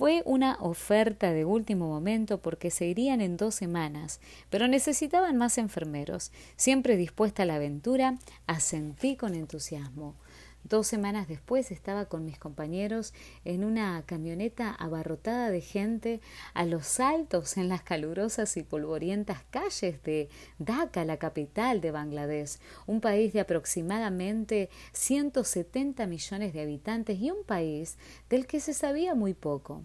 Fue 0.01 0.24
una 0.25 0.58
oferta 0.62 1.31
de 1.31 1.46
último 1.46 1.88
momento 1.88 2.39
porque 2.41 2.72
se 2.72 2.88
irían 2.88 3.22
en 3.22 3.38
dos 3.38 3.53
semanas, 3.53 4.20
pero 4.50 4.67
necesitaban 4.67 5.38
más 5.38 5.60
enfermeros. 5.60 6.31
Siempre 6.55 6.98
dispuesta 6.98 7.43
a 7.43 7.46
la 7.46 7.53
aventura, 7.58 8.17
asentí 8.48 9.15
con 9.15 9.36
entusiasmo. 9.36 10.15
Dos 10.63 10.87
semanas 10.87 11.27
después 11.27 11.71
estaba 11.71 12.05
con 12.05 12.23
mis 12.23 12.37
compañeros 12.37 13.13
en 13.45 13.63
una 13.63 14.03
camioneta 14.05 14.71
abarrotada 14.71 15.49
de 15.49 15.59
gente 15.59 16.21
a 16.53 16.65
los 16.65 16.85
saltos 16.85 17.57
en 17.57 17.67
las 17.67 17.81
calurosas 17.81 18.55
y 18.57 18.63
polvorientas 18.63 19.43
calles 19.49 20.01
de 20.03 20.29
Dhaka, 20.59 21.03
la 21.03 21.17
capital 21.17 21.81
de 21.81 21.91
Bangladesh, 21.91 22.59
un 22.85 23.01
país 23.01 23.33
de 23.33 23.39
aproximadamente 23.39 24.69
170 24.93 26.05
millones 26.05 26.53
de 26.53 26.61
habitantes 26.61 27.19
y 27.19 27.31
un 27.31 27.43
país 27.43 27.97
del 28.29 28.45
que 28.45 28.59
se 28.59 28.73
sabía 28.73 29.15
muy 29.15 29.33
poco. 29.33 29.83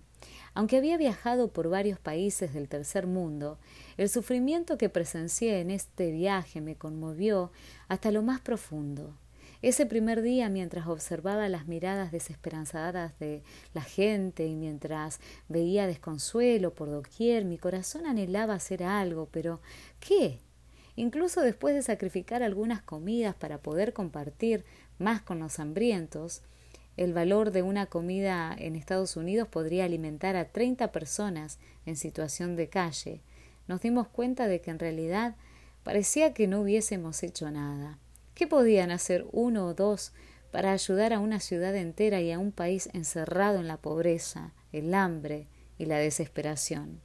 Aunque 0.54 0.76
había 0.76 0.96
viajado 0.96 1.48
por 1.48 1.68
varios 1.68 1.98
países 1.98 2.52
del 2.54 2.68
tercer 2.68 3.06
mundo, 3.06 3.58
el 3.96 4.08
sufrimiento 4.08 4.78
que 4.78 4.88
presencié 4.88 5.60
en 5.60 5.70
este 5.70 6.10
viaje 6.10 6.60
me 6.60 6.76
conmovió 6.76 7.50
hasta 7.88 8.10
lo 8.10 8.22
más 8.22 8.40
profundo. 8.40 9.14
Ese 9.62 9.86
primer 9.86 10.20
día, 10.20 10.48
mientras 10.48 10.86
observaba 10.86 11.48
las 11.48 11.66
miradas 11.66 12.12
desesperanzadas 12.12 13.18
de 13.18 13.42
la 13.72 13.82
gente 13.82 14.46
y 14.46 14.54
mientras 14.54 15.18
veía 15.48 15.86
desconsuelo 15.86 16.74
por 16.74 16.90
doquier, 16.90 17.44
mi 17.44 17.56
corazón 17.56 18.06
anhelaba 18.06 18.54
hacer 18.54 18.82
algo, 18.82 19.28
pero 19.30 19.60
¿qué? 19.98 20.40
Incluso 20.94 21.40
después 21.40 21.74
de 21.74 21.82
sacrificar 21.82 22.42
algunas 22.42 22.82
comidas 22.82 23.34
para 23.34 23.58
poder 23.58 23.92
compartir 23.92 24.64
más 24.98 25.22
con 25.22 25.38
los 25.38 25.58
hambrientos, 25.58 26.42
el 26.96 27.12
valor 27.12 27.50
de 27.50 27.62
una 27.62 27.86
comida 27.86 28.54
en 28.58 28.76
Estados 28.76 29.16
Unidos 29.16 29.48
podría 29.48 29.84
alimentar 29.84 30.36
a 30.36 30.48
30 30.48 30.92
personas 30.92 31.58
en 31.84 31.96
situación 31.96 32.56
de 32.56 32.68
calle. 32.68 33.20
Nos 33.68 33.82
dimos 33.82 34.08
cuenta 34.08 34.48
de 34.48 34.60
que 34.60 34.70
en 34.70 34.78
realidad 34.78 35.36
parecía 35.82 36.32
que 36.32 36.46
no 36.46 36.60
hubiésemos 36.60 37.22
hecho 37.22 37.50
nada. 37.50 37.98
¿Qué 38.36 38.46
podían 38.46 38.90
hacer 38.90 39.26
uno 39.32 39.66
o 39.66 39.72
dos 39.72 40.12
para 40.50 40.72
ayudar 40.72 41.14
a 41.14 41.20
una 41.20 41.40
ciudad 41.40 41.74
entera 41.74 42.20
y 42.20 42.32
a 42.32 42.38
un 42.38 42.52
país 42.52 42.90
encerrado 42.92 43.60
en 43.60 43.66
la 43.66 43.78
pobreza, 43.78 44.52
el 44.72 44.92
hambre 44.92 45.46
y 45.78 45.86
la 45.86 45.96
desesperación? 45.96 47.00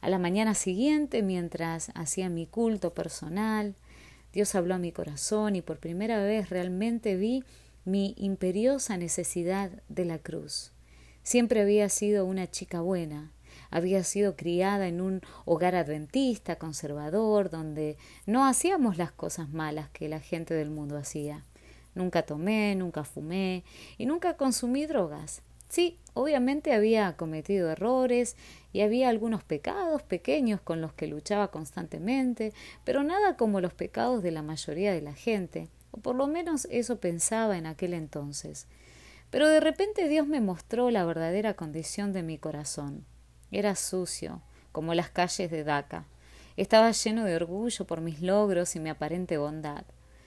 A 0.00 0.08
la 0.08 0.18
mañana 0.18 0.54
siguiente, 0.54 1.22
mientras 1.22 1.92
hacía 1.94 2.30
mi 2.30 2.46
culto 2.46 2.94
personal, 2.94 3.74
Dios 4.32 4.54
habló 4.54 4.76
a 4.76 4.78
mi 4.78 4.92
corazón 4.92 5.56
y 5.56 5.60
por 5.60 5.78
primera 5.78 6.24
vez 6.24 6.48
realmente 6.48 7.16
vi 7.16 7.44
mi 7.84 8.14
imperiosa 8.16 8.96
necesidad 8.96 9.70
de 9.90 10.06
la 10.06 10.20
cruz. 10.20 10.72
Siempre 11.22 11.60
había 11.60 11.90
sido 11.90 12.24
una 12.24 12.50
chica 12.50 12.80
buena, 12.80 13.30
había 13.70 14.04
sido 14.04 14.36
criada 14.36 14.88
en 14.88 15.00
un 15.00 15.20
hogar 15.44 15.74
adventista, 15.74 16.56
conservador, 16.56 17.50
donde 17.50 17.96
no 18.26 18.46
hacíamos 18.46 18.98
las 18.98 19.12
cosas 19.12 19.50
malas 19.50 19.90
que 19.90 20.08
la 20.08 20.20
gente 20.20 20.54
del 20.54 20.70
mundo 20.70 20.96
hacía. 20.96 21.44
Nunca 21.94 22.22
tomé, 22.22 22.74
nunca 22.76 23.04
fumé 23.04 23.64
y 23.98 24.06
nunca 24.06 24.36
consumí 24.36 24.86
drogas. 24.86 25.42
Sí, 25.68 25.98
obviamente 26.14 26.72
había 26.72 27.16
cometido 27.16 27.70
errores 27.70 28.36
y 28.72 28.80
había 28.80 29.08
algunos 29.08 29.44
pecados 29.44 30.02
pequeños 30.02 30.60
con 30.60 30.80
los 30.80 30.92
que 30.92 31.06
luchaba 31.06 31.52
constantemente, 31.52 32.52
pero 32.84 33.04
nada 33.04 33.36
como 33.36 33.60
los 33.60 33.72
pecados 33.72 34.20
de 34.22 34.32
la 34.32 34.42
mayoría 34.42 34.92
de 34.92 35.00
la 35.00 35.14
gente, 35.14 35.68
o 35.92 35.98
por 35.98 36.16
lo 36.16 36.26
menos 36.26 36.66
eso 36.72 36.98
pensaba 36.98 37.56
en 37.56 37.66
aquel 37.66 37.94
entonces. 37.94 38.66
Pero 39.30 39.48
de 39.48 39.60
repente 39.60 40.08
Dios 40.08 40.26
me 40.26 40.40
mostró 40.40 40.90
la 40.90 41.04
verdadera 41.04 41.54
condición 41.54 42.12
de 42.12 42.24
mi 42.24 42.36
corazón. 42.36 43.04
Era 43.50 43.74
sucio, 43.74 44.42
como 44.72 44.94
las 44.94 45.10
calles 45.10 45.50
de 45.50 45.64
Daca. 45.64 46.06
Estaba 46.56 46.90
lleno 46.92 47.24
de 47.24 47.36
orgullo 47.36 47.86
por 47.86 48.00
mis 48.00 48.20
logros 48.20 48.76
y 48.76 48.80
mi 48.80 48.90
aparente 48.90 49.38
bondad. 49.38 49.84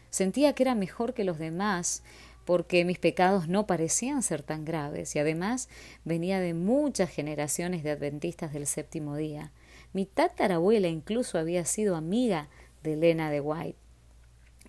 Sentía 0.10 0.54
que 0.54 0.64
era 0.64 0.76
mejor 0.76 1.14
que 1.14 1.24
los 1.24 1.40
demás, 1.40 2.04
porque 2.46 2.86
mis 2.86 3.00
pecados 3.00 3.48
no 3.48 3.66
parecían 3.66 4.22
ser 4.24 4.44
tan 4.44 4.66
graves, 4.66 5.16
y 5.16 5.20
además 5.20 5.70
venía 6.04 6.40
de 6.40 6.54
muchas 6.54 7.10
generaciones 7.10 7.84
de 7.84 7.92
adventistas 7.92 8.54
del 8.54 8.68
séptimo 8.68 9.16
día. 9.16 9.52
Mi 9.94 10.06
tatarabuela 10.06 10.88
incluso 10.88 11.38
había 11.38 11.66
sido 11.66 11.96
amiga 11.96 12.50
de 12.84 12.94
Elena 12.94 13.30
de 13.30 13.40
White. 13.40 13.78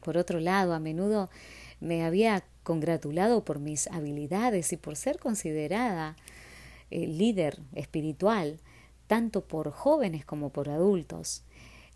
Por 0.02 0.16
otro 0.18 0.38
lado, 0.38 0.74
a 0.74 0.80
menudo 0.80 1.30
me 1.80 2.04
había 2.04 2.44
congratulado 2.62 3.44
por 3.44 3.58
mis 3.58 3.88
habilidades 3.88 4.72
y 4.72 4.76
por 4.76 4.96
ser 4.96 5.18
considerada 5.18 6.16
eh, 6.94 7.08
líder 7.08 7.58
espiritual, 7.74 8.60
tanto 9.08 9.44
por 9.48 9.72
jóvenes 9.72 10.24
como 10.24 10.50
por 10.50 10.68
adultos. 10.68 11.42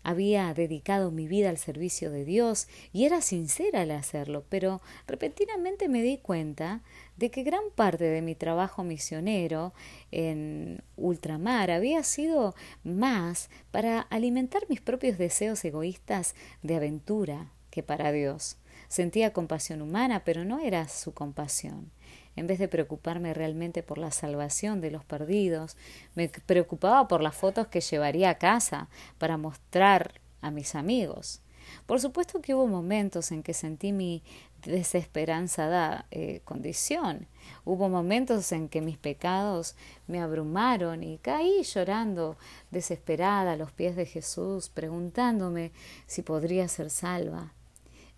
Había 0.03 0.53
dedicado 0.53 1.09
mi 1.09 1.25
vida 1.25 1.49
al 1.49 1.57
servicio 1.57 2.11
de 2.11 2.25
Dios 2.25 2.67
y 2.91 3.05
era 3.05 3.21
sincera 3.21 3.81
al 3.83 3.91
hacerlo, 3.91 4.43
pero 4.49 4.81
repentinamente 5.07 5.87
me 5.87 6.03
di 6.03 6.17
cuenta 6.17 6.81
de 7.15 7.31
que 7.31 7.43
gran 7.43 7.63
parte 7.75 8.03
de 8.03 8.21
mi 8.21 8.35
trabajo 8.35 8.83
misionero 8.83 9.73
en 10.11 10.83
ultramar 10.97 11.71
había 11.71 12.03
sido 12.03 12.53
más 12.83 13.49
para 13.71 14.01
alimentar 14.01 14.63
mis 14.67 14.81
propios 14.81 15.17
deseos 15.17 15.63
egoístas 15.63 16.35
de 16.61 16.75
aventura 16.75 17.53
que 17.69 17.83
para 17.83 18.11
Dios. 18.11 18.57
Sentía 18.89 19.31
compasión 19.31 19.81
humana, 19.81 20.25
pero 20.25 20.43
no 20.43 20.59
era 20.59 20.89
su 20.89 21.13
compasión 21.13 21.89
en 22.35 22.47
vez 22.47 22.59
de 22.59 22.67
preocuparme 22.67 23.33
realmente 23.33 23.83
por 23.83 23.97
la 23.97 24.11
salvación 24.11 24.81
de 24.81 24.91
los 24.91 25.03
perdidos, 25.05 25.77
me 26.15 26.29
preocupaba 26.29 27.07
por 27.07 27.21
las 27.21 27.35
fotos 27.35 27.67
que 27.67 27.81
llevaría 27.81 28.29
a 28.29 28.37
casa 28.37 28.89
para 29.17 29.37
mostrar 29.37 30.21
a 30.41 30.51
mis 30.51 30.75
amigos. 30.75 31.41
Por 31.85 31.99
supuesto 31.99 32.41
que 32.41 32.55
hubo 32.55 32.67
momentos 32.67 33.31
en 33.31 33.43
que 33.43 33.53
sentí 33.53 33.91
mi 33.91 34.23
desesperanzada 34.65 36.05
eh, 36.11 36.41
condición. 36.43 37.27
Hubo 37.65 37.89
momentos 37.89 38.51
en 38.51 38.69
que 38.69 38.81
mis 38.81 38.97
pecados 38.97 39.75
me 40.07 40.21
abrumaron 40.21 41.03
y 41.03 41.17
caí 41.19 41.63
llorando, 41.63 42.37
desesperada, 42.71 43.53
a 43.53 43.57
los 43.57 43.71
pies 43.71 43.95
de 43.95 44.05
Jesús, 44.05 44.69
preguntándome 44.69 45.71
si 46.05 46.21
podría 46.21 46.67
ser 46.67 46.89
salva. 46.89 47.53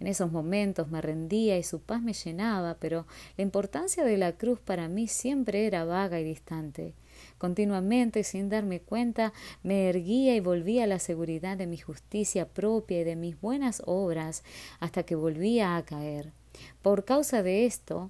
En 0.02 0.08
esos 0.08 0.32
momentos 0.32 0.90
me 0.90 1.00
rendía 1.00 1.60
y 1.60 1.64
su 1.64 1.80
paz 1.80 2.02
me 2.02 2.14
llenaba, 2.14 2.78
pero 2.80 3.06
la 3.38 3.44
importancia 3.44 4.04
de 4.04 4.18
la 4.18 4.32
cruz 4.32 4.60
para 4.60 4.88
mí 4.88 5.08
siempre 5.08 5.68
era 5.68 5.86
vaga 5.86 6.20
y 6.20 6.24
distante. 6.24 6.96
Continuamente, 7.38 8.24
sin 8.24 8.50
darme 8.50 8.80
cuenta, 8.80 9.32
me 9.62 9.90
erguía 9.90 10.36
y 10.36 10.40
volvía 10.40 10.86
a 10.86 10.88
la 10.88 10.98
seguridad 10.98 11.56
de 11.56 11.68
mi 11.68 11.78
justicia 11.78 12.48
propia 12.48 13.02
y 13.02 13.04
de 13.04 13.16
mis 13.16 13.40
buenas 13.40 13.84
obras 13.86 14.44
hasta 14.80 15.04
que 15.04 15.14
volvía 15.14 15.78
a 15.78 15.86
caer. 15.86 16.34
Por 16.82 17.06
causa 17.06 17.44
de 17.44 17.68
esto, 17.68 18.10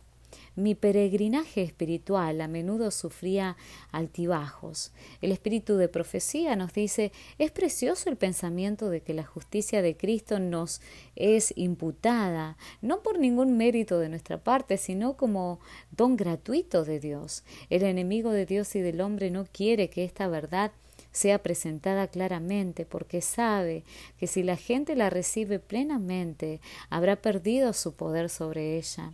mi 0.56 0.76
peregrinaje 0.76 1.62
espiritual 1.62 2.42
a 2.42 2.48
menudo 2.48 2.92
sufría 2.92 3.58
altibajos. 3.92 4.92
El 5.22 5.32
espíritu 5.32 5.78
de 5.78 5.88
profecía 5.88 6.56
nos 6.56 6.74
dice 6.74 7.12
es 7.38 7.52
precioso 7.52 8.10
el 8.10 8.18
pensamiento 8.18 8.90
de 8.90 9.02
que 9.02 9.14
la 9.14 9.26
justicia 9.26 9.82
de 9.82 9.96
Cristo 9.96 10.40
nos 10.40 10.82
es 11.16 11.54
imputada, 11.56 12.58
no 12.82 13.02
por 13.02 13.20
ningún 13.20 13.58
mérito 13.58 14.00
de 14.00 14.10
nuestra 14.10 14.38
parte, 14.38 14.78
sino 14.78 15.18
como 15.18 15.60
don 15.92 16.18
gratuito 16.18 16.84
de 16.84 17.00
Dios. 17.00 17.44
El 17.70 17.84
enemigo 17.84 18.32
de 18.32 18.46
Dios 18.46 18.76
y 18.76 18.82
del 18.82 19.02
hombre 19.02 19.32
no 19.32 19.46
quiere 19.46 19.90
que 19.90 20.04
esta 20.04 20.28
verdad 20.28 20.72
sea 21.12 21.44
presentada 21.44 22.08
claramente, 22.08 22.86
porque 22.86 23.22
sabe 23.22 23.84
que 24.18 24.28
si 24.28 24.44
la 24.44 24.56
gente 24.56 24.96
la 24.96 25.10
recibe 25.10 25.60
plenamente, 25.60 26.62
habrá 26.90 27.18
perdido 27.18 27.74
su 27.74 27.94
poder 27.94 28.30
sobre 28.30 28.78
ella. 28.78 29.14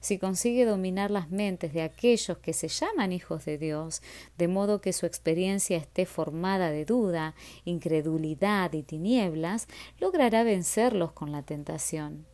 Si 0.00 0.18
consigue 0.18 0.64
dominar 0.64 1.10
las 1.10 1.30
mentes 1.30 1.72
de 1.72 1.82
aquellos 1.82 2.38
que 2.38 2.52
se 2.52 2.68
llaman 2.68 3.12
hijos 3.12 3.44
de 3.44 3.58
Dios, 3.58 4.02
de 4.38 4.48
modo 4.48 4.80
que 4.80 4.92
su 4.92 5.06
experiencia 5.06 5.76
esté 5.76 6.06
formada 6.06 6.70
de 6.70 6.84
duda, 6.84 7.34
incredulidad 7.64 8.72
y 8.72 8.82
tinieblas, 8.82 9.66
logrará 9.98 10.42
vencerlos 10.44 11.12
con 11.12 11.32
la 11.32 11.42
tentación. 11.42 12.26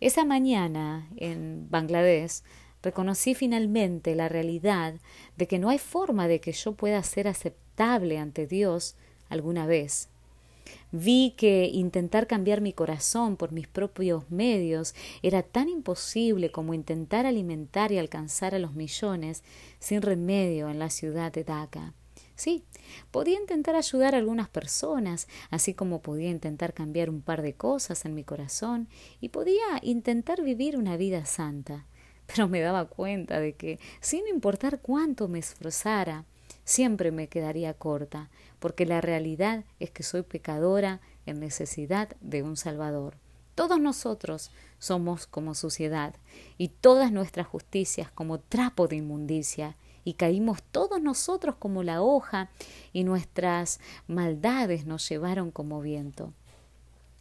Esa 0.00 0.24
mañana, 0.24 1.10
en 1.16 1.68
Bangladesh, 1.70 2.42
reconocí 2.82 3.34
finalmente 3.34 4.14
la 4.14 4.28
realidad 4.28 4.94
de 5.36 5.46
que 5.46 5.58
no 5.58 5.68
hay 5.68 5.78
forma 5.78 6.28
de 6.28 6.40
que 6.40 6.52
yo 6.52 6.72
pueda 6.74 7.02
ser 7.02 7.28
aceptable 7.28 8.18
ante 8.18 8.46
Dios 8.46 8.96
alguna 9.28 9.66
vez. 9.66 10.08
Vi 10.92 11.34
que 11.36 11.70
intentar 11.72 12.26
cambiar 12.26 12.60
mi 12.60 12.72
corazón 12.72 13.36
por 13.36 13.52
mis 13.52 13.68
propios 13.68 14.30
medios 14.30 14.94
era 15.22 15.42
tan 15.42 15.68
imposible 15.68 16.50
como 16.50 16.74
intentar 16.74 17.26
alimentar 17.26 17.92
y 17.92 17.98
alcanzar 17.98 18.54
a 18.54 18.58
los 18.58 18.74
millones 18.74 19.42
sin 19.78 20.02
remedio 20.02 20.68
en 20.68 20.78
la 20.78 20.90
ciudad 20.90 21.32
de 21.32 21.44
Dhaka. 21.44 21.94
Sí, 22.34 22.64
podía 23.10 23.38
intentar 23.38 23.76
ayudar 23.76 24.14
a 24.14 24.18
algunas 24.18 24.48
personas, 24.48 25.28
así 25.50 25.74
como 25.74 26.00
podía 26.00 26.30
intentar 26.30 26.72
cambiar 26.72 27.10
un 27.10 27.20
par 27.20 27.42
de 27.42 27.52
cosas 27.52 28.04
en 28.06 28.14
mi 28.14 28.24
corazón 28.24 28.88
y 29.20 29.28
podía 29.28 29.78
intentar 29.82 30.42
vivir 30.42 30.78
una 30.78 30.96
vida 30.96 31.26
santa 31.26 31.86
pero 32.32 32.48
me 32.48 32.60
daba 32.60 32.86
cuenta 32.86 33.40
de 33.40 33.54
que, 33.54 33.80
sin 34.00 34.26
importar 34.28 34.80
cuánto 34.80 35.26
me 35.28 35.40
esforzara, 35.40 36.24
siempre 36.64 37.10
me 37.10 37.28
quedaría 37.28 37.74
corta, 37.74 38.30
porque 38.60 38.86
la 38.86 39.00
realidad 39.00 39.64
es 39.80 39.90
que 39.90 40.04
soy 40.04 40.22
pecadora 40.22 41.00
en 41.26 41.40
necesidad 41.40 42.10
de 42.20 42.42
un 42.42 42.56
Salvador. 42.56 43.16
Todos 43.54 43.80
nosotros 43.80 44.50
somos 44.78 45.26
como 45.26 45.54
suciedad, 45.54 46.14
y 46.56 46.68
todas 46.68 47.12
nuestras 47.12 47.46
justicias 47.46 48.10
como 48.10 48.38
trapo 48.38 48.86
de 48.86 48.96
inmundicia, 48.96 49.76
y 50.04 50.14
caímos 50.14 50.62
todos 50.62 51.02
nosotros 51.02 51.56
como 51.58 51.82
la 51.82 52.00
hoja, 52.00 52.50
y 52.92 53.04
nuestras 53.04 53.80
maldades 54.06 54.86
nos 54.86 55.06
llevaron 55.08 55.50
como 55.50 55.80
viento. 55.80 56.32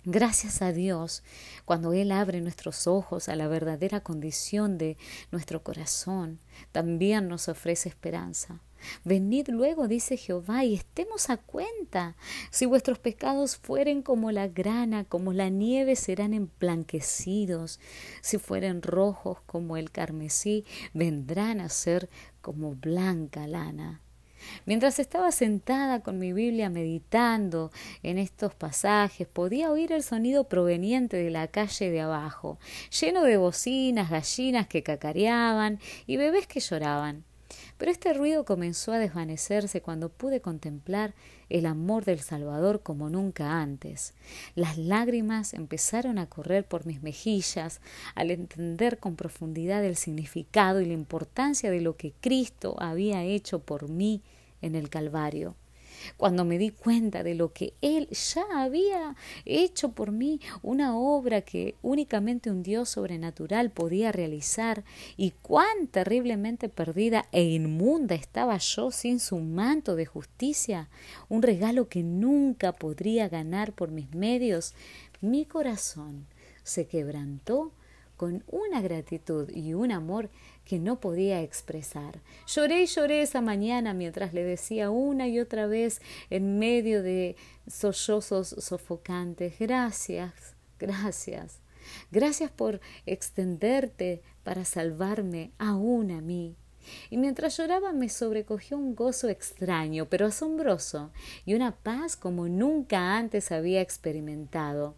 Gracias 0.05 0.61
a 0.61 0.71
Dios, 0.71 1.23
cuando 1.65 1.91
Él 1.91 2.13
abre 2.13 2.39
nuestros 2.39 2.87
ojos 2.87 3.27
a 3.27 3.35
la 3.35 3.49
verdadera 3.49 3.99
condición 3.99 4.77
de 4.77 4.97
nuestro 5.31 5.61
corazón, 5.61 6.39
también 6.71 7.27
nos 7.27 7.49
ofrece 7.49 7.89
esperanza. 7.89 8.61
Venid 9.03 9.49
luego, 9.49 9.87
dice 9.87 10.17
Jehová, 10.17 10.63
y 10.63 10.75
estemos 10.75 11.29
a 11.29 11.37
cuenta. 11.37 12.15
Si 12.51 12.65
vuestros 12.65 12.99
pecados 12.99 13.57
fueren 13.57 14.01
como 14.01 14.31
la 14.31 14.47
grana, 14.47 15.03
como 15.05 15.33
la 15.33 15.49
nieve, 15.49 15.95
serán 15.95 16.33
emblanquecidos. 16.33 17.79
Si 18.21 18.37
fueren 18.37 18.81
rojos 18.81 19.39
como 19.45 19.77
el 19.77 19.91
carmesí, 19.91 20.65
vendrán 20.93 21.59
a 21.59 21.69
ser 21.69 22.09
como 22.41 22.75
blanca 22.75 23.47
lana. 23.47 24.01
Mientras 24.65 24.99
estaba 24.99 25.31
sentada 25.31 26.01
con 26.01 26.19
mi 26.19 26.33
Biblia 26.33 26.69
meditando 26.69 27.71
en 28.03 28.17
estos 28.17 28.55
pasajes, 28.55 29.27
podía 29.27 29.71
oír 29.71 29.91
el 29.91 30.03
sonido 30.03 30.45
proveniente 30.47 31.17
de 31.17 31.29
la 31.29 31.47
calle 31.47 31.89
de 31.89 32.01
abajo, 32.01 32.59
lleno 32.99 33.23
de 33.23 33.37
bocinas, 33.37 34.09
gallinas 34.09 34.67
que 34.67 34.83
cacareaban 34.83 35.79
y 36.07 36.17
bebés 36.17 36.47
que 36.47 36.59
lloraban. 36.59 37.25
Pero 37.77 37.91
este 37.91 38.13
ruido 38.13 38.45
comenzó 38.45 38.91
a 38.91 38.99
desvanecerse 38.99 39.81
cuando 39.81 40.09
pude 40.09 40.41
contemplar 40.41 41.13
el 41.49 41.65
amor 41.65 42.05
del 42.05 42.19
Salvador 42.19 42.81
como 42.81 43.09
nunca 43.09 43.61
antes. 43.61 44.13
Las 44.55 44.77
lágrimas 44.77 45.53
empezaron 45.53 46.17
a 46.19 46.27
correr 46.27 46.65
por 46.65 46.85
mis 46.85 47.01
mejillas 47.01 47.81
al 48.15 48.31
entender 48.31 48.99
con 48.99 49.15
profundidad 49.15 49.83
el 49.83 49.95
significado 49.95 50.81
y 50.81 50.85
la 50.85 50.93
importancia 50.93 51.71
de 51.71 51.81
lo 51.81 51.95
que 51.95 52.13
Cristo 52.21 52.75
había 52.79 53.23
hecho 53.23 53.59
por 53.59 53.89
mí 53.89 54.21
en 54.61 54.75
el 54.75 54.89
Calvario 54.89 55.55
cuando 56.17 56.45
me 56.45 56.57
di 56.57 56.69
cuenta 56.69 57.23
de 57.23 57.35
lo 57.35 57.53
que 57.53 57.73
Él 57.81 58.07
ya 58.09 58.45
había 58.53 59.15
hecho 59.45 59.91
por 59.91 60.11
mí, 60.11 60.39
una 60.61 60.97
obra 60.97 61.41
que 61.41 61.75
únicamente 61.81 62.51
un 62.51 62.63
Dios 62.63 62.89
sobrenatural 62.89 63.71
podía 63.71 64.11
realizar, 64.11 64.83
y 65.17 65.31
cuán 65.31 65.87
terriblemente 65.87 66.69
perdida 66.69 67.25
e 67.31 67.43
inmunda 67.43 68.15
estaba 68.15 68.57
yo 68.57 68.91
sin 68.91 69.19
su 69.19 69.39
manto 69.39 69.95
de 69.95 70.05
justicia, 70.05 70.89
un 71.27 71.41
regalo 71.41 71.87
que 71.87 72.03
nunca 72.03 72.71
podría 72.71 73.29
ganar 73.29 73.73
por 73.73 73.91
mis 73.91 74.13
medios, 74.13 74.73
mi 75.21 75.45
corazón 75.45 76.27
se 76.63 76.87
quebrantó 76.87 77.71
con 78.15 78.43
una 78.47 78.81
gratitud 78.81 79.49
y 79.49 79.73
un 79.73 79.91
amor 79.91 80.29
que 80.69 80.77
no 80.77 80.99
podía 80.99 81.41
expresar. 81.41 82.21
Lloré 82.45 82.83
y 82.83 82.85
lloré 82.85 83.23
esa 83.23 83.41
mañana 83.41 83.95
mientras 83.95 84.35
le 84.35 84.43
decía 84.43 84.91
una 84.91 85.27
y 85.27 85.39
otra 85.39 85.65
vez 85.65 85.99
en 86.29 86.59
medio 86.59 87.01
de 87.01 87.35
sollozos 87.65 88.49
sofocantes, 88.49 89.57
gracias, 89.57 90.53
gracias, 90.77 91.59
gracias 92.11 92.51
por 92.51 92.81
extenderte 93.07 94.21
para 94.43 94.63
salvarme 94.63 95.53
aún 95.57 96.11
a 96.11 96.21
mí. 96.21 96.55
Y 97.09 97.17
mientras 97.17 97.57
lloraba 97.57 97.91
me 97.91 98.07
sobrecogió 98.07 98.77
un 98.77 98.93
gozo 98.93 99.27
extraño, 99.27 100.05
pero 100.05 100.27
asombroso, 100.27 101.11
y 101.45 101.55
una 101.55 101.77
paz 101.77 102.15
como 102.15 102.47
nunca 102.47 103.17
antes 103.17 103.51
había 103.51 103.81
experimentado. 103.81 104.93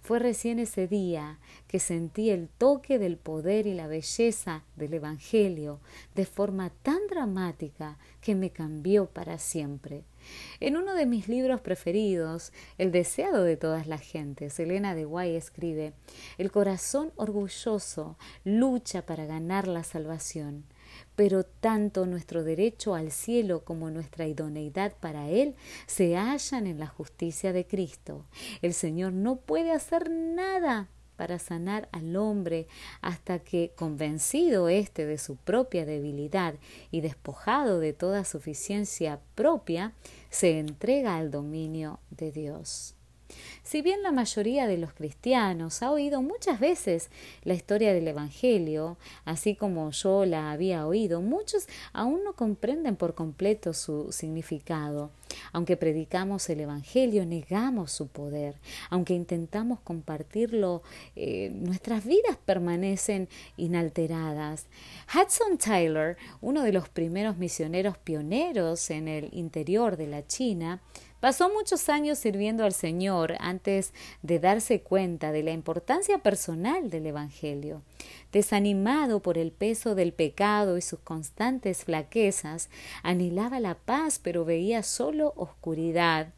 Fue 0.00 0.18
recién 0.18 0.58
ese 0.58 0.88
día 0.88 1.38
que 1.68 1.78
sentí 1.78 2.30
el 2.30 2.48
toque 2.48 2.98
del 2.98 3.16
poder 3.16 3.66
y 3.66 3.74
la 3.74 3.86
belleza 3.86 4.64
del 4.76 4.94
Evangelio 4.94 5.80
de 6.14 6.26
forma 6.26 6.70
tan 6.82 7.06
dramática 7.08 7.98
que 8.20 8.34
me 8.34 8.50
cambió 8.50 9.06
para 9.06 9.38
siempre. 9.38 10.04
En 10.60 10.76
uno 10.76 10.94
de 10.94 11.06
mis 11.06 11.28
libros 11.28 11.60
preferidos, 11.60 12.52
El 12.78 12.92
deseado 12.92 13.42
de 13.42 13.56
todas 13.56 13.86
las 13.86 14.02
gentes, 14.02 14.58
Elena 14.60 14.94
de 14.94 15.04
Guay 15.04 15.34
escribe 15.34 15.92
El 16.38 16.50
corazón 16.50 17.12
orgulloso 17.16 18.16
lucha 18.44 19.04
para 19.04 19.26
ganar 19.26 19.66
la 19.66 19.84
salvación 19.84 20.64
pero 21.16 21.44
tanto 21.44 22.06
nuestro 22.06 22.44
derecho 22.44 22.94
al 22.94 23.10
cielo 23.10 23.64
como 23.64 23.90
nuestra 23.90 24.26
idoneidad 24.26 24.94
para 25.00 25.28
él 25.28 25.54
se 25.86 26.16
hallan 26.16 26.66
en 26.66 26.78
la 26.78 26.86
justicia 26.86 27.52
de 27.52 27.66
Cristo. 27.66 28.26
El 28.62 28.74
Señor 28.74 29.12
no 29.12 29.36
puede 29.36 29.72
hacer 29.72 30.10
nada 30.10 30.88
para 31.16 31.38
sanar 31.38 31.88
al 31.92 32.16
hombre 32.16 32.66
hasta 33.00 33.38
que, 33.38 33.72
convencido 33.76 34.68
éste 34.68 35.06
de 35.06 35.18
su 35.18 35.36
propia 35.36 35.84
debilidad 35.84 36.54
y 36.90 37.00
despojado 37.00 37.78
de 37.78 37.92
toda 37.92 38.24
suficiencia 38.24 39.20
propia, 39.34 39.92
se 40.30 40.58
entrega 40.58 41.16
al 41.16 41.30
dominio 41.30 42.00
de 42.10 42.32
Dios. 42.32 42.96
Si 43.62 43.82
bien 43.82 44.02
la 44.02 44.12
mayoría 44.12 44.66
de 44.66 44.78
los 44.78 44.92
cristianos 44.92 45.82
ha 45.82 45.92
oído 45.92 46.20
muchas 46.22 46.60
veces 46.60 47.10
la 47.44 47.54
historia 47.54 47.94
del 47.94 48.08
Evangelio, 48.08 48.96
así 49.24 49.54
como 49.54 49.90
yo 49.90 50.24
la 50.24 50.50
había 50.50 50.86
oído, 50.86 51.20
muchos 51.20 51.68
aún 51.92 52.24
no 52.24 52.34
comprenden 52.34 52.96
por 52.96 53.14
completo 53.14 53.72
su 53.72 54.10
significado. 54.12 55.10
Aunque 55.52 55.76
predicamos 55.76 56.48
el 56.50 56.60
Evangelio, 56.60 57.24
negamos 57.24 57.92
su 57.92 58.08
poder. 58.08 58.56
Aunque 58.90 59.14
intentamos 59.14 59.80
compartirlo, 59.80 60.82
eh, 61.16 61.50
nuestras 61.54 62.04
vidas 62.04 62.36
permanecen 62.44 63.28
inalteradas. 63.56 64.66
Hudson 65.14 65.58
Taylor, 65.58 66.16
uno 66.40 66.62
de 66.62 66.72
los 66.72 66.88
primeros 66.88 67.36
misioneros 67.38 67.96
pioneros 67.98 68.90
en 68.90 69.08
el 69.08 69.28
interior 69.32 69.96
de 69.96 70.06
la 70.06 70.26
China, 70.26 70.80
Pasó 71.22 71.52
muchos 71.52 71.88
años 71.88 72.18
sirviendo 72.18 72.64
al 72.64 72.72
Señor 72.72 73.36
antes 73.38 73.94
de 74.22 74.40
darse 74.40 74.80
cuenta 74.80 75.30
de 75.30 75.44
la 75.44 75.52
importancia 75.52 76.18
personal 76.18 76.90
del 76.90 77.06
Evangelio. 77.06 77.82
Desanimado 78.32 79.20
por 79.20 79.38
el 79.38 79.52
peso 79.52 79.94
del 79.94 80.12
pecado 80.12 80.76
y 80.76 80.82
sus 80.82 80.98
constantes 80.98 81.84
flaquezas, 81.84 82.70
anhelaba 83.04 83.60
la 83.60 83.76
paz 83.76 84.18
pero 84.20 84.44
veía 84.44 84.82
solo 84.82 85.32
oscuridad. 85.36 86.30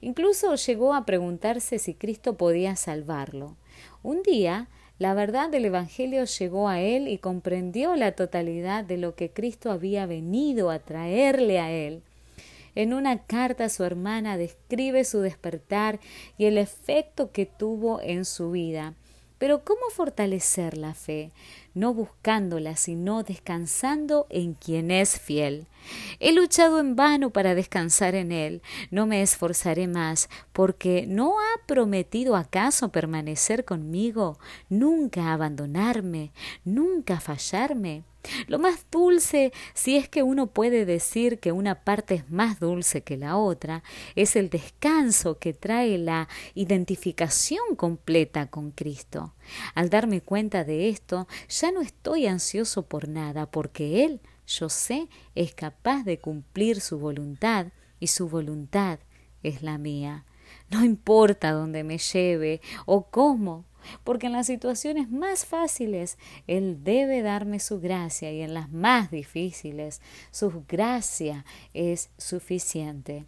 Incluso 0.00 0.56
llegó 0.56 0.94
a 0.94 1.06
preguntarse 1.06 1.78
si 1.78 1.94
Cristo 1.94 2.36
podía 2.36 2.74
salvarlo. 2.74 3.54
Un 4.02 4.24
día, 4.24 4.66
la 4.98 5.14
verdad 5.14 5.48
del 5.48 5.66
Evangelio 5.66 6.24
llegó 6.24 6.68
a 6.68 6.80
él 6.80 7.06
y 7.06 7.18
comprendió 7.18 7.94
la 7.94 8.16
totalidad 8.16 8.82
de 8.82 8.96
lo 8.96 9.14
que 9.14 9.30
Cristo 9.30 9.70
había 9.70 10.06
venido 10.06 10.70
a 10.70 10.80
traerle 10.80 11.60
a 11.60 11.70
él. 11.70 12.02
En 12.74 12.92
una 12.92 13.18
carta 13.18 13.64
a 13.64 13.68
su 13.68 13.84
hermana 13.84 14.36
describe 14.36 15.04
su 15.04 15.20
despertar 15.20 16.00
y 16.36 16.46
el 16.46 16.58
efecto 16.58 17.30
que 17.32 17.46
tuvo 17.46 18.00
en 18.00 18.24
su 18.24 18.50
vida. 18.50 18.94
Pero 19.38 19.64
¿cómo 19.64 19.90
fortalecer 19.90 20.78
la 20.78 20.94
fe? 20.94 21.30
No 21.74 21.92
buscándola, 21.92 22.76
sino 22.76 23.24
descansando 23.24 24.26
en 24.30 24.54
quien 24.54 24.90
es 24.90 25.18
fiel. 25.20 25.66
He 26.20 26.32
luchado 26.32 26.78
en 26.78 26.96
vano 26.96 27.30
para 27.30 27.54
descansar 27.54 28.14
en 28.14 28.32
Él. 28.32 28.62
No 28.90 29.06
me 29.06 29.22
esforzaré 29.22 29.88
más, 29.88 30.30
porque 30.52 31.04
¿no 31.06 31.40
ha 31.40 31.66
prometido 31.66 32.36
acaso 32.36 32.90
permanecer 32.90 33.64
conmigo, 33.64 34.38
nunca 34.68 35.32
abandonarme, 35.32 36.32
nunca 36.64 37.20
fallarme? 37.20 38.04
Lo 38.46 38.58
más 38.58 38.86
dulce, 38.90 39.52
si 39.74 39.96
es 39.96 40.08
que 40.08 40.22
uno 40.22 40.48
puede 40.48 40.84
decir 40.84 41.38
que 41.38 41.52
una 41.52 41.84
parte 41.84 42.14
es 42.14 42.30
más 42.30 42.60
dulce 42.60 43.02
que 43.02 43.16
la 43.16 43.36
otra, 43.36 43.82
es 44.14 44.36
el 44.36 44.50
descanso 44.50 45.38
que 45.38 45.52
trae 45.52 45.98
la 45.98 46.28
identificación 46.54 47.76
completa 47.76 48.46
con 48.46 48.70
Cristo. 48.70 49.34
Al 49.74 49.90
darme 49.90 50.20
cuenta 50.20 50.64
de 50.64 50.88
esto, 50.88 51.28
ya 51.48 51.72
no 51.72 51.80
estoy 51.80 52.26
ansioso 52.26 52.86
por 52.86 53.08
nada, 53.08 53.50
porque 53.50 54.04
Él, 54.04 54.20
yo 54.46 54.68
sé, 54.68 55.08
es 55.34 55.54
capaz 55.54 56.04
de 56.04 56.18
cumplir 56.18 56.80
su 56.80 56.98
voluntad, 56.98 57.68
y 58.04 58.08
su 58.08 58.28
voluntad 58.28 58.98
es 59.42 59.62
la 59.62 59.78
mía. 59.78 60.26
No 60.70 60.84
importa 60.84 61.52
dónde 61.52 61.84
me 61.84 61.96
lleve 61.96 62.60
o 62.84 63.08
cómo, 63.10 63.64
porque 64.04 64.26
en 64.26 64.32
las 64.32 64.46
situaciones 64.46 65.10
más 65.10 65.44
fáciles 65.44 66.18
Él 66.46 66.82
debe 66.84 67.22
darme 67.22 67.60
su 67.60 67.80
gracia 67.80 68.32
y 68.32 68.40
en 68.42 68.54
las 68.54 68.70
más 68.70 69.10
difíciles 69.10 70.00
su 70.30 70.64
gracia 70.68 71.44
es 71.72 72.10
suficiente. 72.18 73.24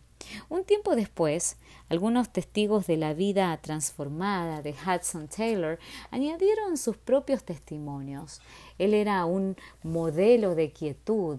Un 0.48 0.64
tiempo 0.64 0.96
después, 0.96 1.56
algunos 1.88 2.30
testigos 2.30 2.86
de 2.86 2.96
la 2.96 3.14
vida 3.14 3.56
transformada 3.58 4.62
de 4.62 4.72
Hudson 4.72 5.28
Taylor 5.28 5.78
añadieron 6.10 6.76
sus 6.76 6.96
propios 6.96 7.44
testimonios. 7.44 8.40
Él 8.78 8.94
era 8.94 9.24
un 9.24 9.56
modelo 9.82 10.54
de 10.54 10.72
quietud. 10.72 11.38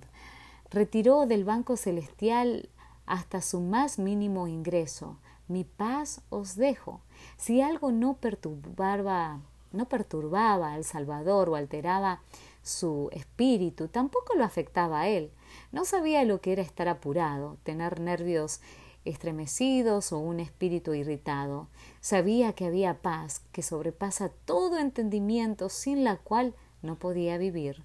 Retiró 0.70 1.26
del 1.26 1.44
Banco 1.44 1.76
Celestial 1.76 2.70
hasta 3.06 3.42
su 3.42 3.62
más 3.62 4.00
mínimo 4.00 4.48
ingreso. 4.48 5.18
Mi 5.48 5.64
paz 5.64 6.22
os 6.30 6.56
dejo. 6.56 7.02
Si 7.38 7.62
algo 7.62 7.92
no 7.92 8.18
perturbaba, 8.18 9.42
no 9.72 9.88
perturbaba 9.88 10.74
al 10.74 10.84
Salvador 10.84 11.50
o 11.50 11.56
alteraba 11.56 12.22
su 12.62 13.10
espíritu, 13.14 13.88
tampoco 13.88 14.36
lo 14.36 14.44
afectaba 14.44 15.02
a 15.02 15.08
él. 15.08 15.32
No 15.72 15.86
sabía 15.86 16.26
lo 16.26 16.42
que 16.42 16.52
era 16.52 16.62
estar 16.62 16.90
apurado, 16.90 17.58
tener 17.64 18.02
nervios 18.02 18.60
estremecidos 19.06 20.12
o 20.12 20.20
un 20.20 20.42
espíritu 20.42 20.94
irritado. 20.94 21.68
Sabía 22.02 22.54
que 22.54 22.66
había 22.66 23.02
paz 23.02 23.42
que 23.54 23.62
sobrepasa 23.62 24.30
todo 24.46 24.78
entendimiento 24.78 25.70
sin 25.70 26.04
la 26.04 26.18
cual 26.18 26.54
no 26.82 26.96
podía 26.96 27.38
vivir. 27.38 27.84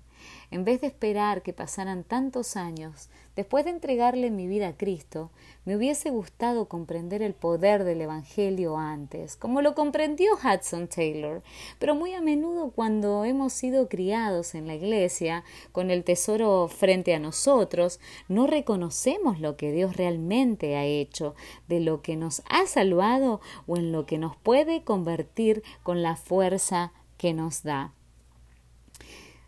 En 0.52 0.66
vez 0.66 0.82
de 0.82 0.86
esperar 0.88 1.40
que 1.40 1.54
pasaran 1.54 2.04
tantos 2.04 2.58
años, 2.58 3.08
después 3.36 3.64
de 3.64 3.70
entregarle 3.70 4.30
mi 4.30 4.46
vida 4.46 4.68
a 4.68 4.76
Cristo, 4.76 5.30
me 5.64 5.76
hubiese 5.76 6.10
gustado 6.10 6.68
comprender 6.68 7.22
el 7.22 7.32
poder 7.32 7.84
del 7.84 8.02
Evangelio 8.02 8.76
antes, 8.76 9.34
como 9.34 9.62
lo 9.62 9.74
comprendió 9.74 10.34
Hudson 10.34 10.88
Taylor, 10.88 11.42
pero 11.78 11.94
muy 11.94 12.12
a 12.12 12.20
menudo 12.20 12.70
cuando 12.70 13.24
hemos 13.24 13.54
sido 13.54 13.88
criados 13.88 14.54
en 14.54 14.66
la 14.66 14.74
Iglesia, 14.74 15.42
con 15.72 15.90
el 15.90 16.04
tesoro 16.04 16.68
frente 16.68 17.14
a 17.14 17.18
nosotros, 17.18 17.98
no 18.28 18.46
reconocemos 18.46 19.40
lo 19.40 19.56
que 19.56 19.72
Dios 19.72 19.96
realmente 19.96 20.76
ha 20.76 20.84
hecho, 20.84 21.34
de 21.66 21.80
lo 21.80 22.02
que 22.02 22.16
nos 22.16 22.42
ha 22.50 22.66
salvado 22.66 23.40
o 23.66 23.78
en 23.78 23.90
lo 23.90 24.04
que 24.04 24.18
nos 24.18 24.36
puede 24.36 24.84
convertir 24.84 25.62
con 25.82 26.02
la 26.02 26.16
fuerza 26.16 26.92
que 27.16 27.32
nos 27.32 27.62
da. 27.62 27.94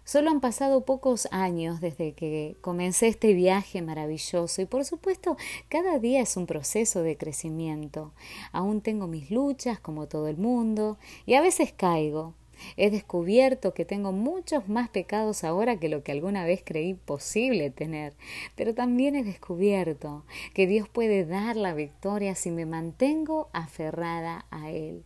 Solo 0.05 0.31
han 0.31 0.41
pasado 0.41 0.85
pocos 0.85 1.27
años 1.31 1.81
desde 1.81 2.13
que 2.13 2.57
comencé 2.61 3.09
este 3.09 3.33
viaje 3.33 3.81
maravilloso 3.81 4.61
y 4.61 4.67
por 4.67 4.85
supuesto 4.85 5.39
cada 5.69 5.99
día 5.99 6.21
es 6.21 6.37
un 6.37 6.47
proceso 6.47 7.03
de 7.03 7.17
crecimiento. 7.17 8.13
Aún 8.53 8.83
tengo 8.83 9.07
mis 9.07 9.31
luchas 9.31 9.81
como 9.81 10.07
todo 10.07 10.29
el 10.29 10.37
mundo 10.37 10.99
y 11.25 11.35
a 11.35 11.41
veces 11.41 11.73
caigo. 11.73 12.35
He 12.77 12.91
descubierto 12.91 13.73
que 13.73 13.87
tengo 13.87 14.13
muchos 14.13 14.69
más 14.69 14.91
pecados 14.91 15.43
ahora 15.43 15.79
que 15.81 15.89
lo 15.89 16.03
que 16.03 16.13
alguna 16.13 16.45
vez 16.45 16.63
creí 16.63 16.93
posible 16.93 17.71
tener, 17.71 18.13
pero 18.57 18.75
también 18.75 19.17
he 19.17 19.25
descubierto 19.25 20.25
que 20.53 20.67
Dios 20.67 20.87
puede 20.87 21.25
dar 21.25 21.57
la 21.57 21.73
victoria 21.73 22.35
si 22.35 22.51
me 22.51 22.67
mantengo 22.67 23.49
aferrada 23.55 24.45
a 24.51 24.71
Él. 24.71 25.03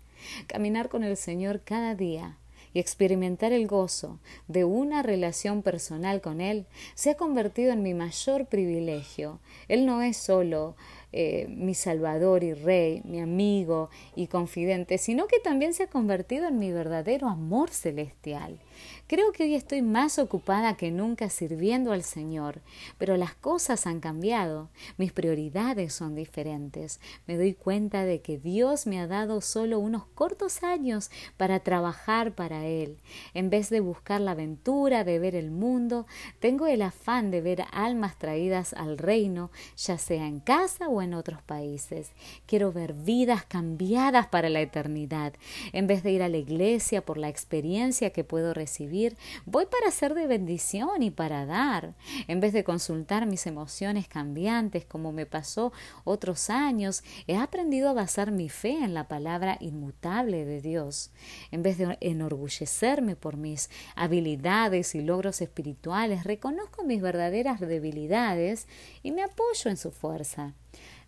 Caminar 0.49 0.89
con 0.89 1.05
el 1.05 1.17
Señor 1.17 1.63
cada 1.65 1.95
día 1.95 2.37
y 2.73 2.81
experimentar 2.81 3.53
el 3.53 3.67
gozo 3.67 4.19
de 4.47 4.65
una 4.65 5.03
relación 5.03 5.63
personal 5.63 6.21
con 6.21 6.41
Él 6.41 6.67
se 6.95 7.11
ha 7.11 7.17
convertido 7.17 7.73
en 7.73 7.83
mi 7.83 7.95
mayor 7.95 8.47
privilegio. 8.47 9.41
Él 9.69 9.87
no 9.87 10.03
es 10.03 10.17
solo 10.17 10.77
eh, 11.13 11.47
mi 11.49 11.75
Salvador 11.75 12.45
y 12.45 12.53
Rey, 12.53 13.03
mi 13.05 13.21
amigo 13.21 13.89
y 14.15 14.27
confidente, 14.27 14.99
sino 14.99 15.27
que 15.27 15.39
también 15.39 15.73
se 15.73 15.85
ha 15.85 15.87
convertido 15.89 16.47
en 16.49 16.59
mi 16.59 16.73
verdadero 16.73 17.29
amor 17.29 17.71
celestial. 17.71 18.59
Creo 19.07 19.33
que 19.33 19.45
hoy 19.45 19.55
estoy 19.55 19.81
más 19.81 20.19
ocupada 20.19 20.77
que 20.77 20.91
nunca 20.91 21.31
sirviendo 21.31 21.93
al 21.93 22.03
Señor, 22.03 22.61
pero 22.99 23.17
las 23.17 23.35
cosas 23.35 23.87
han 23.87 24.01
cambiado, 24.01 24.69
mis 24.99 25.13
prioridades 25.13 25.95
son 25.95 26.15
diferentes. 26.15 27.01
Me 27.27 27.39
doy 27.39 27.55
cuenta 27.55 28.05
de 28.05 28.21
que 28.21 28.37
Dios 28.37 28.87
me 28.87 29.01
ha 29.01 29.07
dado 29.07 29.41
solo 29.41 29.79
unos 29.79 30.05
cortos 30.15 30.63
años 30.63 31.11
para 31.39 31.61
trabajar 31.61 32.35
para 32.35 32.67
Él. 32.67 32.99
En 33.33 33.49
vez 33.49 33.71
de 33.71 33.81
buscar 33.81 34.21
la 34.21 34.33
aventura 34.33 35.05
de 35.05 35.19
ver 35.19 35.35
el 35.35 35.51
mundo, 35.51 36.07
tengo 36.39 36.67
el 36.67 36.83
afán 36.83 37.31
de 37.31 37.41
ver 37.41 37.65
almas 37.73 38.19
traídas 38.19 38.75
al 38.75 38.99
reino, 38.99 39.51
ya 39.77 39.97
sea 39.97 40.27
en 40.27 40.41
casa 40.41 40.89
en 41.03 41.15
otros 41.15 41.43
países. 41.43 42.13
Quiero 42.47 42.73
ver 42.73 42.93
vidas 42.93 43.45
cambiadas 43.45 44.27
para 44.27 44.49
la 44.49 44.61
eternidad. 44.61 45.33
En 45.73 45.87
vez 45.87 46.03
de 46.03 46.13
ir 46.13 46.23
a 46.23 46.29
la 46.29 46.37
iglesia 46.37 47.05
por 47.05 47.19
la 47.19 47.29
experiencia 47.29 48.11
que 48.11 48.25
puedo 48.25 48.55
recibir, 48.55 49.17
voy 49.47 49.67
para 49.67 49.91
ser 49.91 50.15
de 50.15 50.27
bendición 50.27 51.03
y 51.03 51.11
para 51.11 51.47
dar. 51.47 51.95
En 52.27 52.41
vez 52.41 52.53
de 52.53 52.65
consultar 52.65 53.27
mis 53.27 53.47
emociones 53.47 54.09
cambiantes 54.09 54.85
como 54.85 55.13
me 55.13 55.27
pasó 55.27 55.73
otros 56.05 56.51
años, 56.51 57.03
he 57.27 57.37
aprendido 57.37 57.89
a 57.89 57.95
basar 57.95 58.31
mi 58.31 58.49
fe 58.49 58.73
en 58.73 58.95
la 58.95 59.09
palabra 59.09 59.57
inmutable 59.61 60.45
de 60.45 60.61
Dios. 60.61 61.11
En 61.51 61.63
vez 61.63 61.79
de 61.79 61.97
enorgullecerme 62.01 63.17
por 63.17 63.37
mis 63.37 63.71
habilidades 63.95 64.95
y 64.95 65.03
logros 65.03 65.41
espirituales, 65.41 66.25
reconozco 66.25 66.85
mis 66.85 67.01
verdaderas 67.01 67.61
debilidades 67.61 68.67
y 69.03 69.13
me 69.13 69.23
apoyo 69.23 69.71
en 69.71 69.77
su 69.77 69.91
fuerza. 69.91 70.55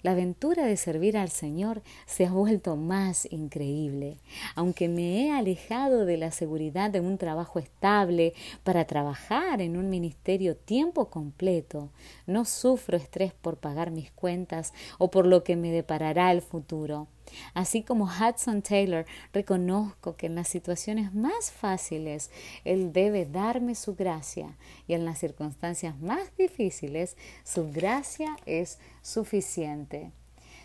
La 0.03 0.13
aventura 0.13 0.65
de 0.65 0.77
servir 0.77 1.17
al 1.17 1.29
Señor 1.29 1.83
se 2.07 2.27
ha 2.27 2.33
vuelto 2.33 2.77
más 2.77 3.31
increíble. 3.31 4.19
Aunque 4.55 4.89
me 4.89 5.23
he 5.27 5.33
alejado 5.33 6.07
de 6.07 6.17
la 6.17 6.31
seguridad 6.31 6.91
de 6.91 7.01
un 7.01 7.19
trabajo 7.19 7.59
estable 7.59 8.33
para 8.65 8.87
trabajar 8.87 9.61
en 9.61 9.77
un 9.77 9.91
ministerio 9.91 10.57
tiempo 10.57 11.11
completo, 11.11 11.91
no 12.27 12.45
sufro 12.45 12.97
estrés 12.97 13.35
por 13.35 13.59
pagar 13.59 13.91
mis 13.91 14.11
cuentas 14.11 14.73
o 14.99 15.11
por 15.11 15.27
lo 15.27 15.45
que 15.45 15.57
me 15.57 15.71
deparará 15.71 16.33
el 16.33 16.41
futuro. 16.41 17.09
Así 17.55 17.83
como 17.83 18.05
Hudson 18.05 18.63
Taylor, 18.63 19.07
reconozco 19.33 20.17
que 20.17 20.27
en 20.27 20.35
las 20.35 20.49
situaciones 20.49 21.15
más 21.15 21.51
fáciles 21.51 22.31
Él 22.65 22.93
debe 22.93 23.27
darme 23.27 23.75
su 23.75 23.95
gracia 23.95 24.57
y 24.87 24.95
en 24.95 25.05
las 25.05 25.19
circunstancias 25.19 25.99
más 26.01 26.37
difíciles 26.37 27.17
su 27.45 27.71
gracia 27.71 28.37
es 28.47 28.79
suficiente. 29.03 30.13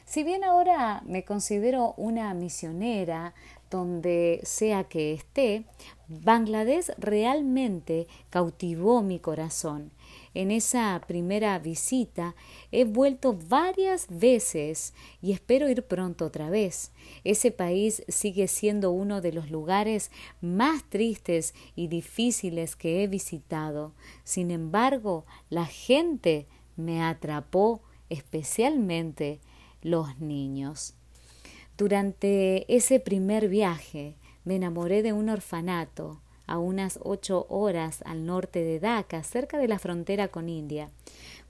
Si 0.06 0.24
bien 0.24 0.44
ahora 0.44 1.02
me 1.06 1.26
considero 1.26 1.96
una 1.98 2.34
misionera 2.36 3.34
donde 3.72 4.40
sea 4.44 4.84
que 4.84 5.14
esté, 5.14 5.66
Bangladesh 6.08 6.92
realmente 7.00 8.08
cautivó 8.30 9.02
mi 9.02 9.20
corazón 9.20 9.92
en 10.36 10.52
esa 10.52 11.02
primera 11.08 11.58
visita, 11.58 12.36
he 12.72 12.84
vuelto 12.84 13.34
varias 13.34 14.08
veces 14.10 14.94
y 15.22 15.32
espero 15.32 15.70
ir 15.70 15.84
pronto 15.84 16.26
otra 16.26 16.50
vez. 16.50 16.92
Ese 17.24 17.52
país 17.52 18.04
sigue 18.10 18.48
siendo 18.48 18.92
uno 18.92 19.22
de 19.22 19.32
los 19.32 19.50
lugares 19.50 20.12
más 20.42 20.84
tristes 20.90 21.56
y 21.76 21.88
difíciles 21.88 22.76
que 22.76 23.02
he 23.02 23.08
visitado. 23.08 23.94
Sin 24.26 24.52
embargo, 24.52 25.26
la 25.50 25.66
gente 25.66 26.48
me 26.76 27.02
atrapó, 27.02 27.82
especialmente 28.10 29.40
los 29.82 30.20
niños. 30.20 30.96
Durante 31.78 32.74
ese 32.74 33.00
primer 33.00 33.48
viaje 33.48 34.16
me 34.44 34.58
enamoré 34.58 35.02
de 35.02 35.14
un 35.14 35.30
orfanato 35.30 36.22
a 36.48 36.58
unas 36.58 37.00
ocho 37.04 37.46
horas 37.50 38.02
al 38.06 38.26
norte 38.26 38.64
de 38.64 38.80
Dhaka, 38.80 39.24
cerca 39.24 39.58
de 39.58 39.68
la 39.68 39.80
frontera 39.80 40.28
con 40.28 40.50
India. 40.50 40.90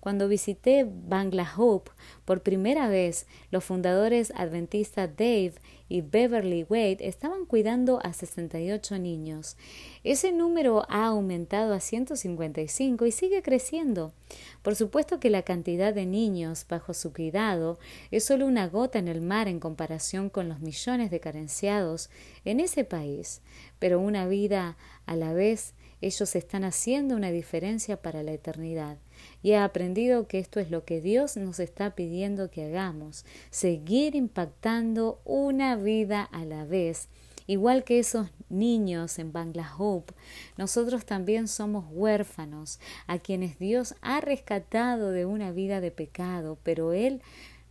Cuando 0.06 0.28
visité 0.28 0.88
Bangla 0.88 1.52
Hope 1.58 1.90
por 2.26 2.44
primera 2.44 2.90
vez, 2.90 3.26
los 3.50 3.64
fundadores 3.64 4.32
adventistas 4.36 5.10
Dave 5.18 5.56
y 5.90 6.02
Beverly 6.02 6.64
Wade 6.70 6.98
estaban 7.00 7.48
cuidando 7.48 8.00
a 8.06 8.14
68 8.14 9.00
niños. 9.00 9.58
Ese 10.04 10.32
número 10.32 10.86
ha 10.90 11.08
aumentado 11.08 11.74
a 11.74 11.80
155 11.80 13.08
y 13.08 13.12
sigue 13.12 13.42
creciendo. 13.42 14.14
Por 14.62 14.76
supuesto 14.76 15.20
que 15.20 15.32
la 15.32 15.42
cantidad 15.42 15.92
de 15.92 16.06
niños 16.06 16.68
bajo 16.70 16.94
su 16.94 17.12
cuidado 17.12 17.80
es 18.12 18.26
solo 18.26 18.46
una 18.46 18.68
gota 18.68 19.00
en 19.00 19.08
el 19.08 19.22
mar 19.22 19.48
en 19.48 19.60
comparación 19.60 20.30
con 20.30 20.48
los 20.48 20.60
millones 20.60 21.10
de 21.10 21.20
carenciados 21.20 22.12
en 22.44 22.60
ese 22.60 22.84
país, 22.84 23.42
pero 23.80 24.00
una 24.00 24.28
vida 24.28 24.78
a 25.08 25.16
la 25.16 25.34
vez 25.34 25.74
ellos 26.00 26.36
están 26.36 26.64
haciendo 26.64 27.16
una 27.16 27.32
diferencia 27.32 28.00
para 28.04 28.22
la 28.22 28.34
eternidad. 28.34 29.00
Y 29.44 29.52
he 29.52 29.58
aprendido 29.58 30.28
que 30.28 30.40
esto 30.40 30.60
es 30.60 30.72
lo 30.72 30.86
que 30.86 31.02
Dios 31.02 31.38
nos 31.38 31.60
está 31.60 31.96
pidiendo 31.96 32.50
que 32.50 32.66
hagamos, 32.66 33.26
seguir 33.50 34.16
impactando 34.16 35.20
una 35.26 35.76
vida 35.76 36.24
a 36.24 36.46
la 36.46 36.66
vez. 36.66 37.10
Igual 37.48 37.84
que 37.84 38.00
esos 38.00 38.28
niños 38.50 39.20
en 39.20 39.32
Bangla 39.32 39.72
Hope, 39.78 40.14
nosotros 40.58 41.06
también 41.06 41.48
somos 41.48 41.86
huérfanos, 41.92 42.80
a 43.06 43.20
quienes 43.20 43.60
Dios 43.60 43.96
ha 44.02 44.20
rescatado 44.20 45.12
de 45.12 45.26
una 45.26 45.52
vida 45.52 45.80
de 45.80 45.92
pecado, 45.92 46.58
pero 46.64 46.94
Él 46.94 47.22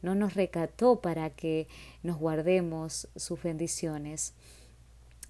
no 0.01 0.15
nos 0.15 0.35
recató 0.35 1.01
para 1.01 1.31
que 1.31 1.67
nos 2.03 2.19
guardemos 2.19 3.09
sus 3.17 3.43
bendiciones 3.43 4.35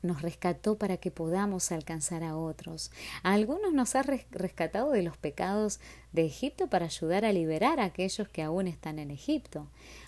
nos 0.04 0.22
rescató 0.22 0.76
para 0.76 0.96
que 0.98 1.10
podamos 1.10 1.72
alcanzar 1.72 2.22
a 2.22 2.36
otros. 2.36 2.90
A 3.22 3.32
algunos 3.32 3.72
nos 3.72 3.94
ha 3.94 4.02
rescatado 4.02 4.90
de 4.92 5.02
los 5.02 5.16
pecados 5.16 5.80
de 6.12 6.24
Egipto 6.26 6.68
para 6.68 6.86
ayudar 6.86 7.24
a 7.24 7.32
liberar 7.32 7.80
a 7.80 7.84
aquellos 7.84 8.28
que 8.28 8.42
aún 8.42 8.68
están 8.68 8.98
en 8.98 9.10
Egipto. 9.10 9.66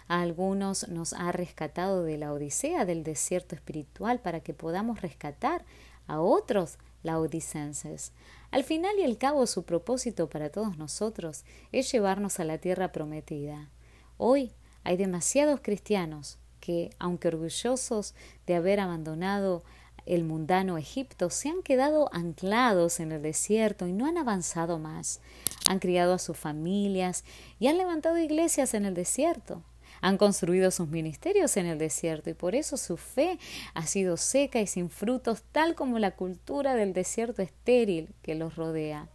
A 0.09 0.20
algunos 0.20 0.88
nos 0.88 1.12
ha 1.12 1.32
rescatado 1.32 2.04
de 2.04 2.18
la 2.18 2.32
odisea 2.32 2.85
del 2.85 3.02
desierto 3.02 3.54
espiritual 3.54 4.20
para 4.20 4.40
que 4.40 4.54
podamos 4.54 5.00
rescatar 5.00 5.64
a 6.06 6.20
otros 6.20 6.78
laodicenses. 7.02 8.12
Al 8.50 8.64
final 8.64 8.98
y 8.98 9.04
al 9.04 9.18
cabo 9.18 9.46
su 9.46 9.64
propósito 9.64 10.28
para 10.28 10.50
todos 10.50 10.78
nosotros 10.78 11.44
es 11.72 11.90
llevarnos 11.90 12.38
a 12.38 12.44
la 12.44 12.59
tierra 12.59 12.92
prometida. 12.92 13.70
Hoy 14.18 14.52
hay 14.85 14.96
demasiados 14.96 15.61
cristianos 15.62 16.38
que, 16.61 16.90
aunque 16.98 17.28
orgullosos 17.28 18.14
de 18.46 18.54
haber 18.54 18.80
abandonado 18.80 19.62
el 20.07 20.25
mundano 20.25 20.79
Egipto 20.79 21.31
se 21.31 21.49
han 21.49 21.62
quedado 21.62 22.09
anclados 22.12 23.01
en 23.01 23.12
el 23.12 23.23
desierto 23.23 23.87
y 23.87 23.92
no 23.92 24.07
han 24.07 24.19
avanzado 24.19 24.79
más. 24.79 25.21
Han 25.69 25.81
criado 25.81 26.14
a 26.14 26.19
sus 26.19 26.37
familias 26.37 27.25
y 27.59 27.66
han 27.66 27.77
levantado 27.77 28.19
iglesias 28.19 28.73
en 28.75 28.87
el 28.87 28.95
desierto. 28.95 29.62
Han 30.01 30.19
construido 30.19 30.71
sus 30.71 30.88
ministerios 30.88 31.57
en 31.57 31.66
el 31.66 31.79
desierto 31.79 32.31
y 32.31 32.35
por 32.35 32.55
eso 32.55 32.77
su 32.77 32.97
fe 32.97 33.38
ha 33.75 33.87
sido 33.87 34.16
seca 34.16 34.61
y 34.61 34.66
sin 34.66 34.90
frutos, 34.90 35.42
tal 35.53 35.75
como 35.75 35.99
la 35.99 36.12
cultura 36.12 36.75
del 36.75 36.92
desierto 36.92 37.42
estéril 37.42 38.11
que 38.23 38.35
los 38.35 38.57
rodea. 38.57 39.09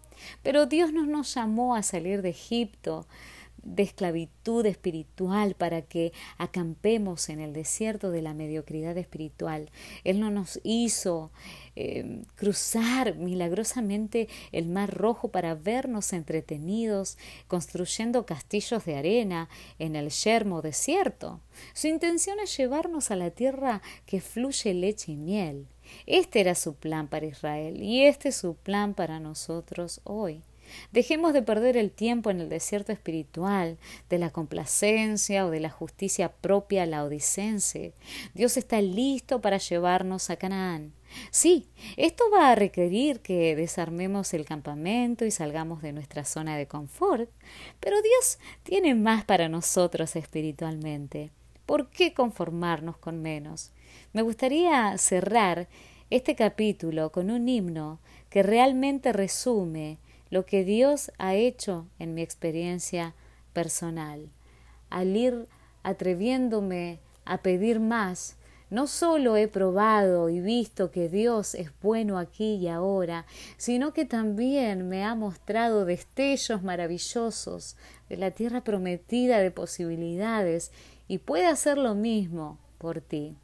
Pero 0.43 0.65
Dios 0.65 0.91
no 0.91 1.05
nos 1.05 1.33
llamó 1.33 1.75
a 1.75 1.83
salir 1.83 2.21
de 2.21 2.29
Egipto, 2.29 3.07
de 3.63 3.83
esclavitud 3.83 4.65
espiritual 4.65 5.55
para 5.55 5.81
que 5.81 6.13
acampemos 6.37 7.29
en 7.29 7.39
el 7.39 7.53
desierto 7.53 8.11
de 8.11 8.21
la 8.21 8.33
mediocridad 8.33 8.97
espiritual. 8.97 9.69
Él 10.03 10.19
no 10.19 10.31
nos 10.31 10.59
hizo 10.63 11.31
eh, 11.75 12.23
cruzar 12.35 13.15
milagrosamente 13.15 14.27
el 14.51 14.67
mar 14.67 14.93
rojo 14.93 15.29
para 15.29 15.55
vernos 15.55 16.13
entretenidos 16.13 17.17
construyendo 17.47 18.25
castillos 18.25 18.85
de 18.85 18.95
arena 18.95 19.49
en 19.79 19.95
el 19.95 20.09
yermo 20.09 20.61
desierto. 20.61 21.39
Su 21.73 21.87
intención 21.87 22.39
es 22.39 22.55
llevarnos 22.57 23.11
a 23.11 23.15
la 23.15 23.31
tierra 23.31 23.81
que 24.05 24.21
fluye 24.21 24.73
leche 24.73 25.13
y 25.13 25.15
miel. 25.15 25.67
Este 26.05 26.39
era 26.39 26.55
su 26.55 26.75
plan 26.75 27.07
para 27.07 27.25
Israel 27.25 27.81
y 27.81 28.03
este 28.05 28.29
es 28.29 28.37
su 28.37 28.55
plan 28.55 28.93
para 28.93 29.19
nosotros 29.19 30.01
hoy. 30.03 30.41
Dejemos 30.91 31.33
de 31.33 31.41
perder 31.41 31.77
el 31.77 31.91
tiempo 31.91 32.29
en 32.29 32.41
el 32.41 32.49
desierto 32.49 32.91
espiritual, 32.91 33.77
de 34.09 34.19
la 34.19 34.29
complacencia 34.29 35.45
o 35.45 35.49
de 35.49 35.59
la 35.59 35.69
justicia 35.69 36.31
propia 36.31 36.85
laodicense. 36.85 37.93
Dios 38.33 38.57
está 38.57 38.81
listo 38.81 39.41
para 39.41 39.57
llevarnos 39.57 40.29
a 40.29 40.35
Canaán. 40.35 40.93
Sí, 41.29 41.67
esto 41.97 42.23
va 42.33 42.51
a 42.51 42.55
requerir 42.55 43.19
que 43.19 43.55
desarmemos 43.55 44.33
el 44.33 44.45
campamento 44.45 45.25
y 45.25 45.31
salgamos 45.31 45.81
de 45.81 45.91
nuestra 45.91 46.25
zona 46.25 46.57
de 46.57 46.67
confort, 46.67 47.29
pero 47.79 48.01
Dios 48.01 48.39
tiene 48.63 48.95
más 48.95 49.25
para 49.25 49.49
nosotros 49.49 50.15
espiritualmente. 50.15 51.31
¿Por 51.65 51.89
qué 51.89 52.13
conformarnos 52.13 52.97
con 52.97 53.21
menos? 53.21 53.71
Me 54.13 54.21
gustaría 54.21 54.97
cerrar 54.97 55.67
este 56.09 56.35
capítulo 56.35 57.11
con 57.11 57.31
un 57.31 57.47
himno 57.47 57.99
que 58.29 58.43
realmente 58.43 59.13
resume 59.13 59.97
lo 60.31 60.45
que 60.45 60.63
Dios 60.63 61.11
ha 61.19 61.35
hecho 61.35 61.85
en 61.99 62.15
mi 62.15 62.21
experiencia 62.23 63.13
personal. 63.53 64.29
Al 64.89 65.15
ir 65.15 65.47
atreviéndome 65.83 66.99
a 67.25 67.39
pedir 67.39 67.79
más, 67.79 68.37
no 68.69 68.87
solo 68.87 69.35
he 69.35 69.49
probado 69.49 70.29
y 70.29 70.39
visto 70.39 70.89
que 70.89 71.09
Dios 71.09 71.53
es 71.55 71.71
bueno 71.81 72.17
aquí 72.17 72.55
y 72.55 72.69
ahora, 72.69 73.25
sino 73.57 73.93
que 73.93 74.05
también 74.05 74.87
me 74.87 75.03
ha 75.03 75.13
mostrado 75.13 75.83
destellos 75.83 76.63
maravillosos 76.63 77.75
de 78.07 78.15
la 78.15 78.31
tierra 78.31 78.63
prometida 78.63 79.39
de 79.39 79.51
posibilidades 79.51 80.71
y 81.09 81.17
puede 81.17 81.47
hacer 81.47 81.77
lo 81.77 81.93
mismo 81.93 82.57
por 82.77 83.01
ti. 83.01 83.35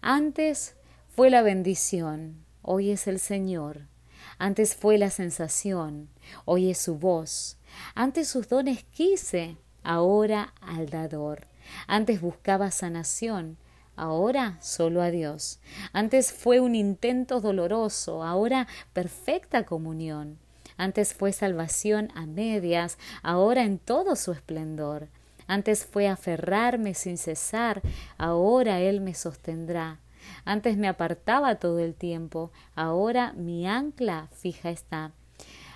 Antes 0.00 0.74
fue 1.08 1.30
la 1.30 1.42
bendición, 1.42 2.44
hoy 2.62 2.90
es 2.90 3.06
el 3.06 3.20
Señor 3.20 3.93
antes 4.38 4.74
fue 4.74 4.98
la 4.98 5.10
sensación, 5.10 6.08
hoy 6.44 6.74
su 6.74 6.96
voz. 6.96 7.58
Antes 7.94 8.28
sus 8.28 8.48
dones 8.48 8.84
quise, 8.84 9.56
ahora 9.82 10.54
al 10.60 10.88
dador. 10.88 11.46
Antes 11.86 12.20
buscaba 12.20 12.70
sanación, 12.70 13.56
ahora 13.96 14.58
solo 14.60 15.02
a 15.02 15.10
Dios. 15.10 15.60
Antes 15.92 16.32
fue 16.32 16.60
un 16.60 16.74
intento 16.74 17.40
doloroso, 17.40 18.22
ahora 18.22 18.66
perfecta 18.92 19.64
comunión. 19.64 20.38
Antes 20.76 21.14
fue 21.14 21.32
salvación 21.32 22.10
a 22.14 22.26
medias, 22.26 22.98
ahora 23.22 23.62
en 23.62 23.78
todo 23.78 24.16
su 24.16 24.32
esplendor. 24.32 25.08
Antes 25.46 25.84
fue 25.84 26.08
aferrarme 26.08 26.94
sin 26.94 27.18
cesar, 27.18 27.82
ahora 28.18 28.80
Él 28.80 29.00
me 29.00 29.14
sostendrá. 29.14 30.00
Antes 30.44 30.76
me 30.76 30.88
apartaba 30.88 31.56
todo 31.56 31.78
el 31.78 31.94
tiempo, 31.94 32.50
ahora 32.74 33.32
mi 33.34 33.66
ancla 33.66 34.28
fija 34.32 34.70
está. 34.70 35.12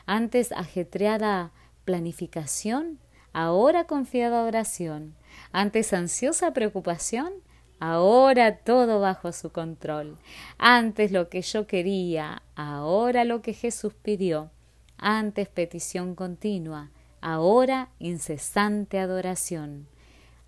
Antes 0.06 0.52
ajetreada 0.52 1.52
planificación, 1.84 2.98
ahora 3.32 3.84
confiada 3.84 4.44
oración. 4.44 5.14
Antes 5.52 5.92
ansiosa 5.92 6.52
preocupación, 6.52 7.32
ahora 7.80 8.58
todo 8.58 9.00
bajo 9.00 9.32
su 9.32 9.52
control. 9.52 10.16
Antes 10.58 11.12
lo 11.12 11.28
que 11.28 11.42
yo 11.42 11.66
quería, 11.66 12.42
ahora 12.56 13.24
lo 13.24 13.42
que 13.42 13.54
Jesús 13.54 13.94
pidió. 13.94 14.50
Antes 14.98 15.48
petición 15.48 16.14
continua, 16.14 16.90
ahora 17.20 17.90
incesante 17.98 18.98
adoración. 18.98 19.86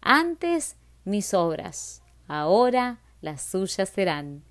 Antes 0.00 0.76
mis 1.04 1.34
obras, 1.34 2.02
ahora 2.26 2.98
las 3.20 3.42
suyas 3.42 3.88
serán. 3.88 4.42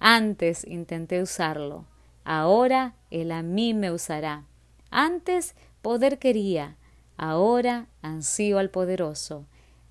Antes 0.00 0.64
intenté 0.64 1.22
usarlo, 1.22 1.86
ahora 2.24 2.94
él 3.10 3.32
a 3.32 3.42
mí 3.42 3.74
me 3.74 3.90
usará. 3.90 4.44
Antes 4.90 5.54
poder 5.82 6.18
quería, 6.18 6.76
ahora 7.16 7.86
ansío 8.02 8.58
al 8.58 8.70
poderoso. 8.70 9.46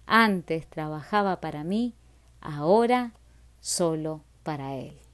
Antes 0.06 0.68
trabajaba 0.68 1.42
para 1.42 1.64
mí, 1.64 1.94
ahora 2.42 3.12
solo 3.60 4.22
para 4.44 4.76
él. 4.76 5.07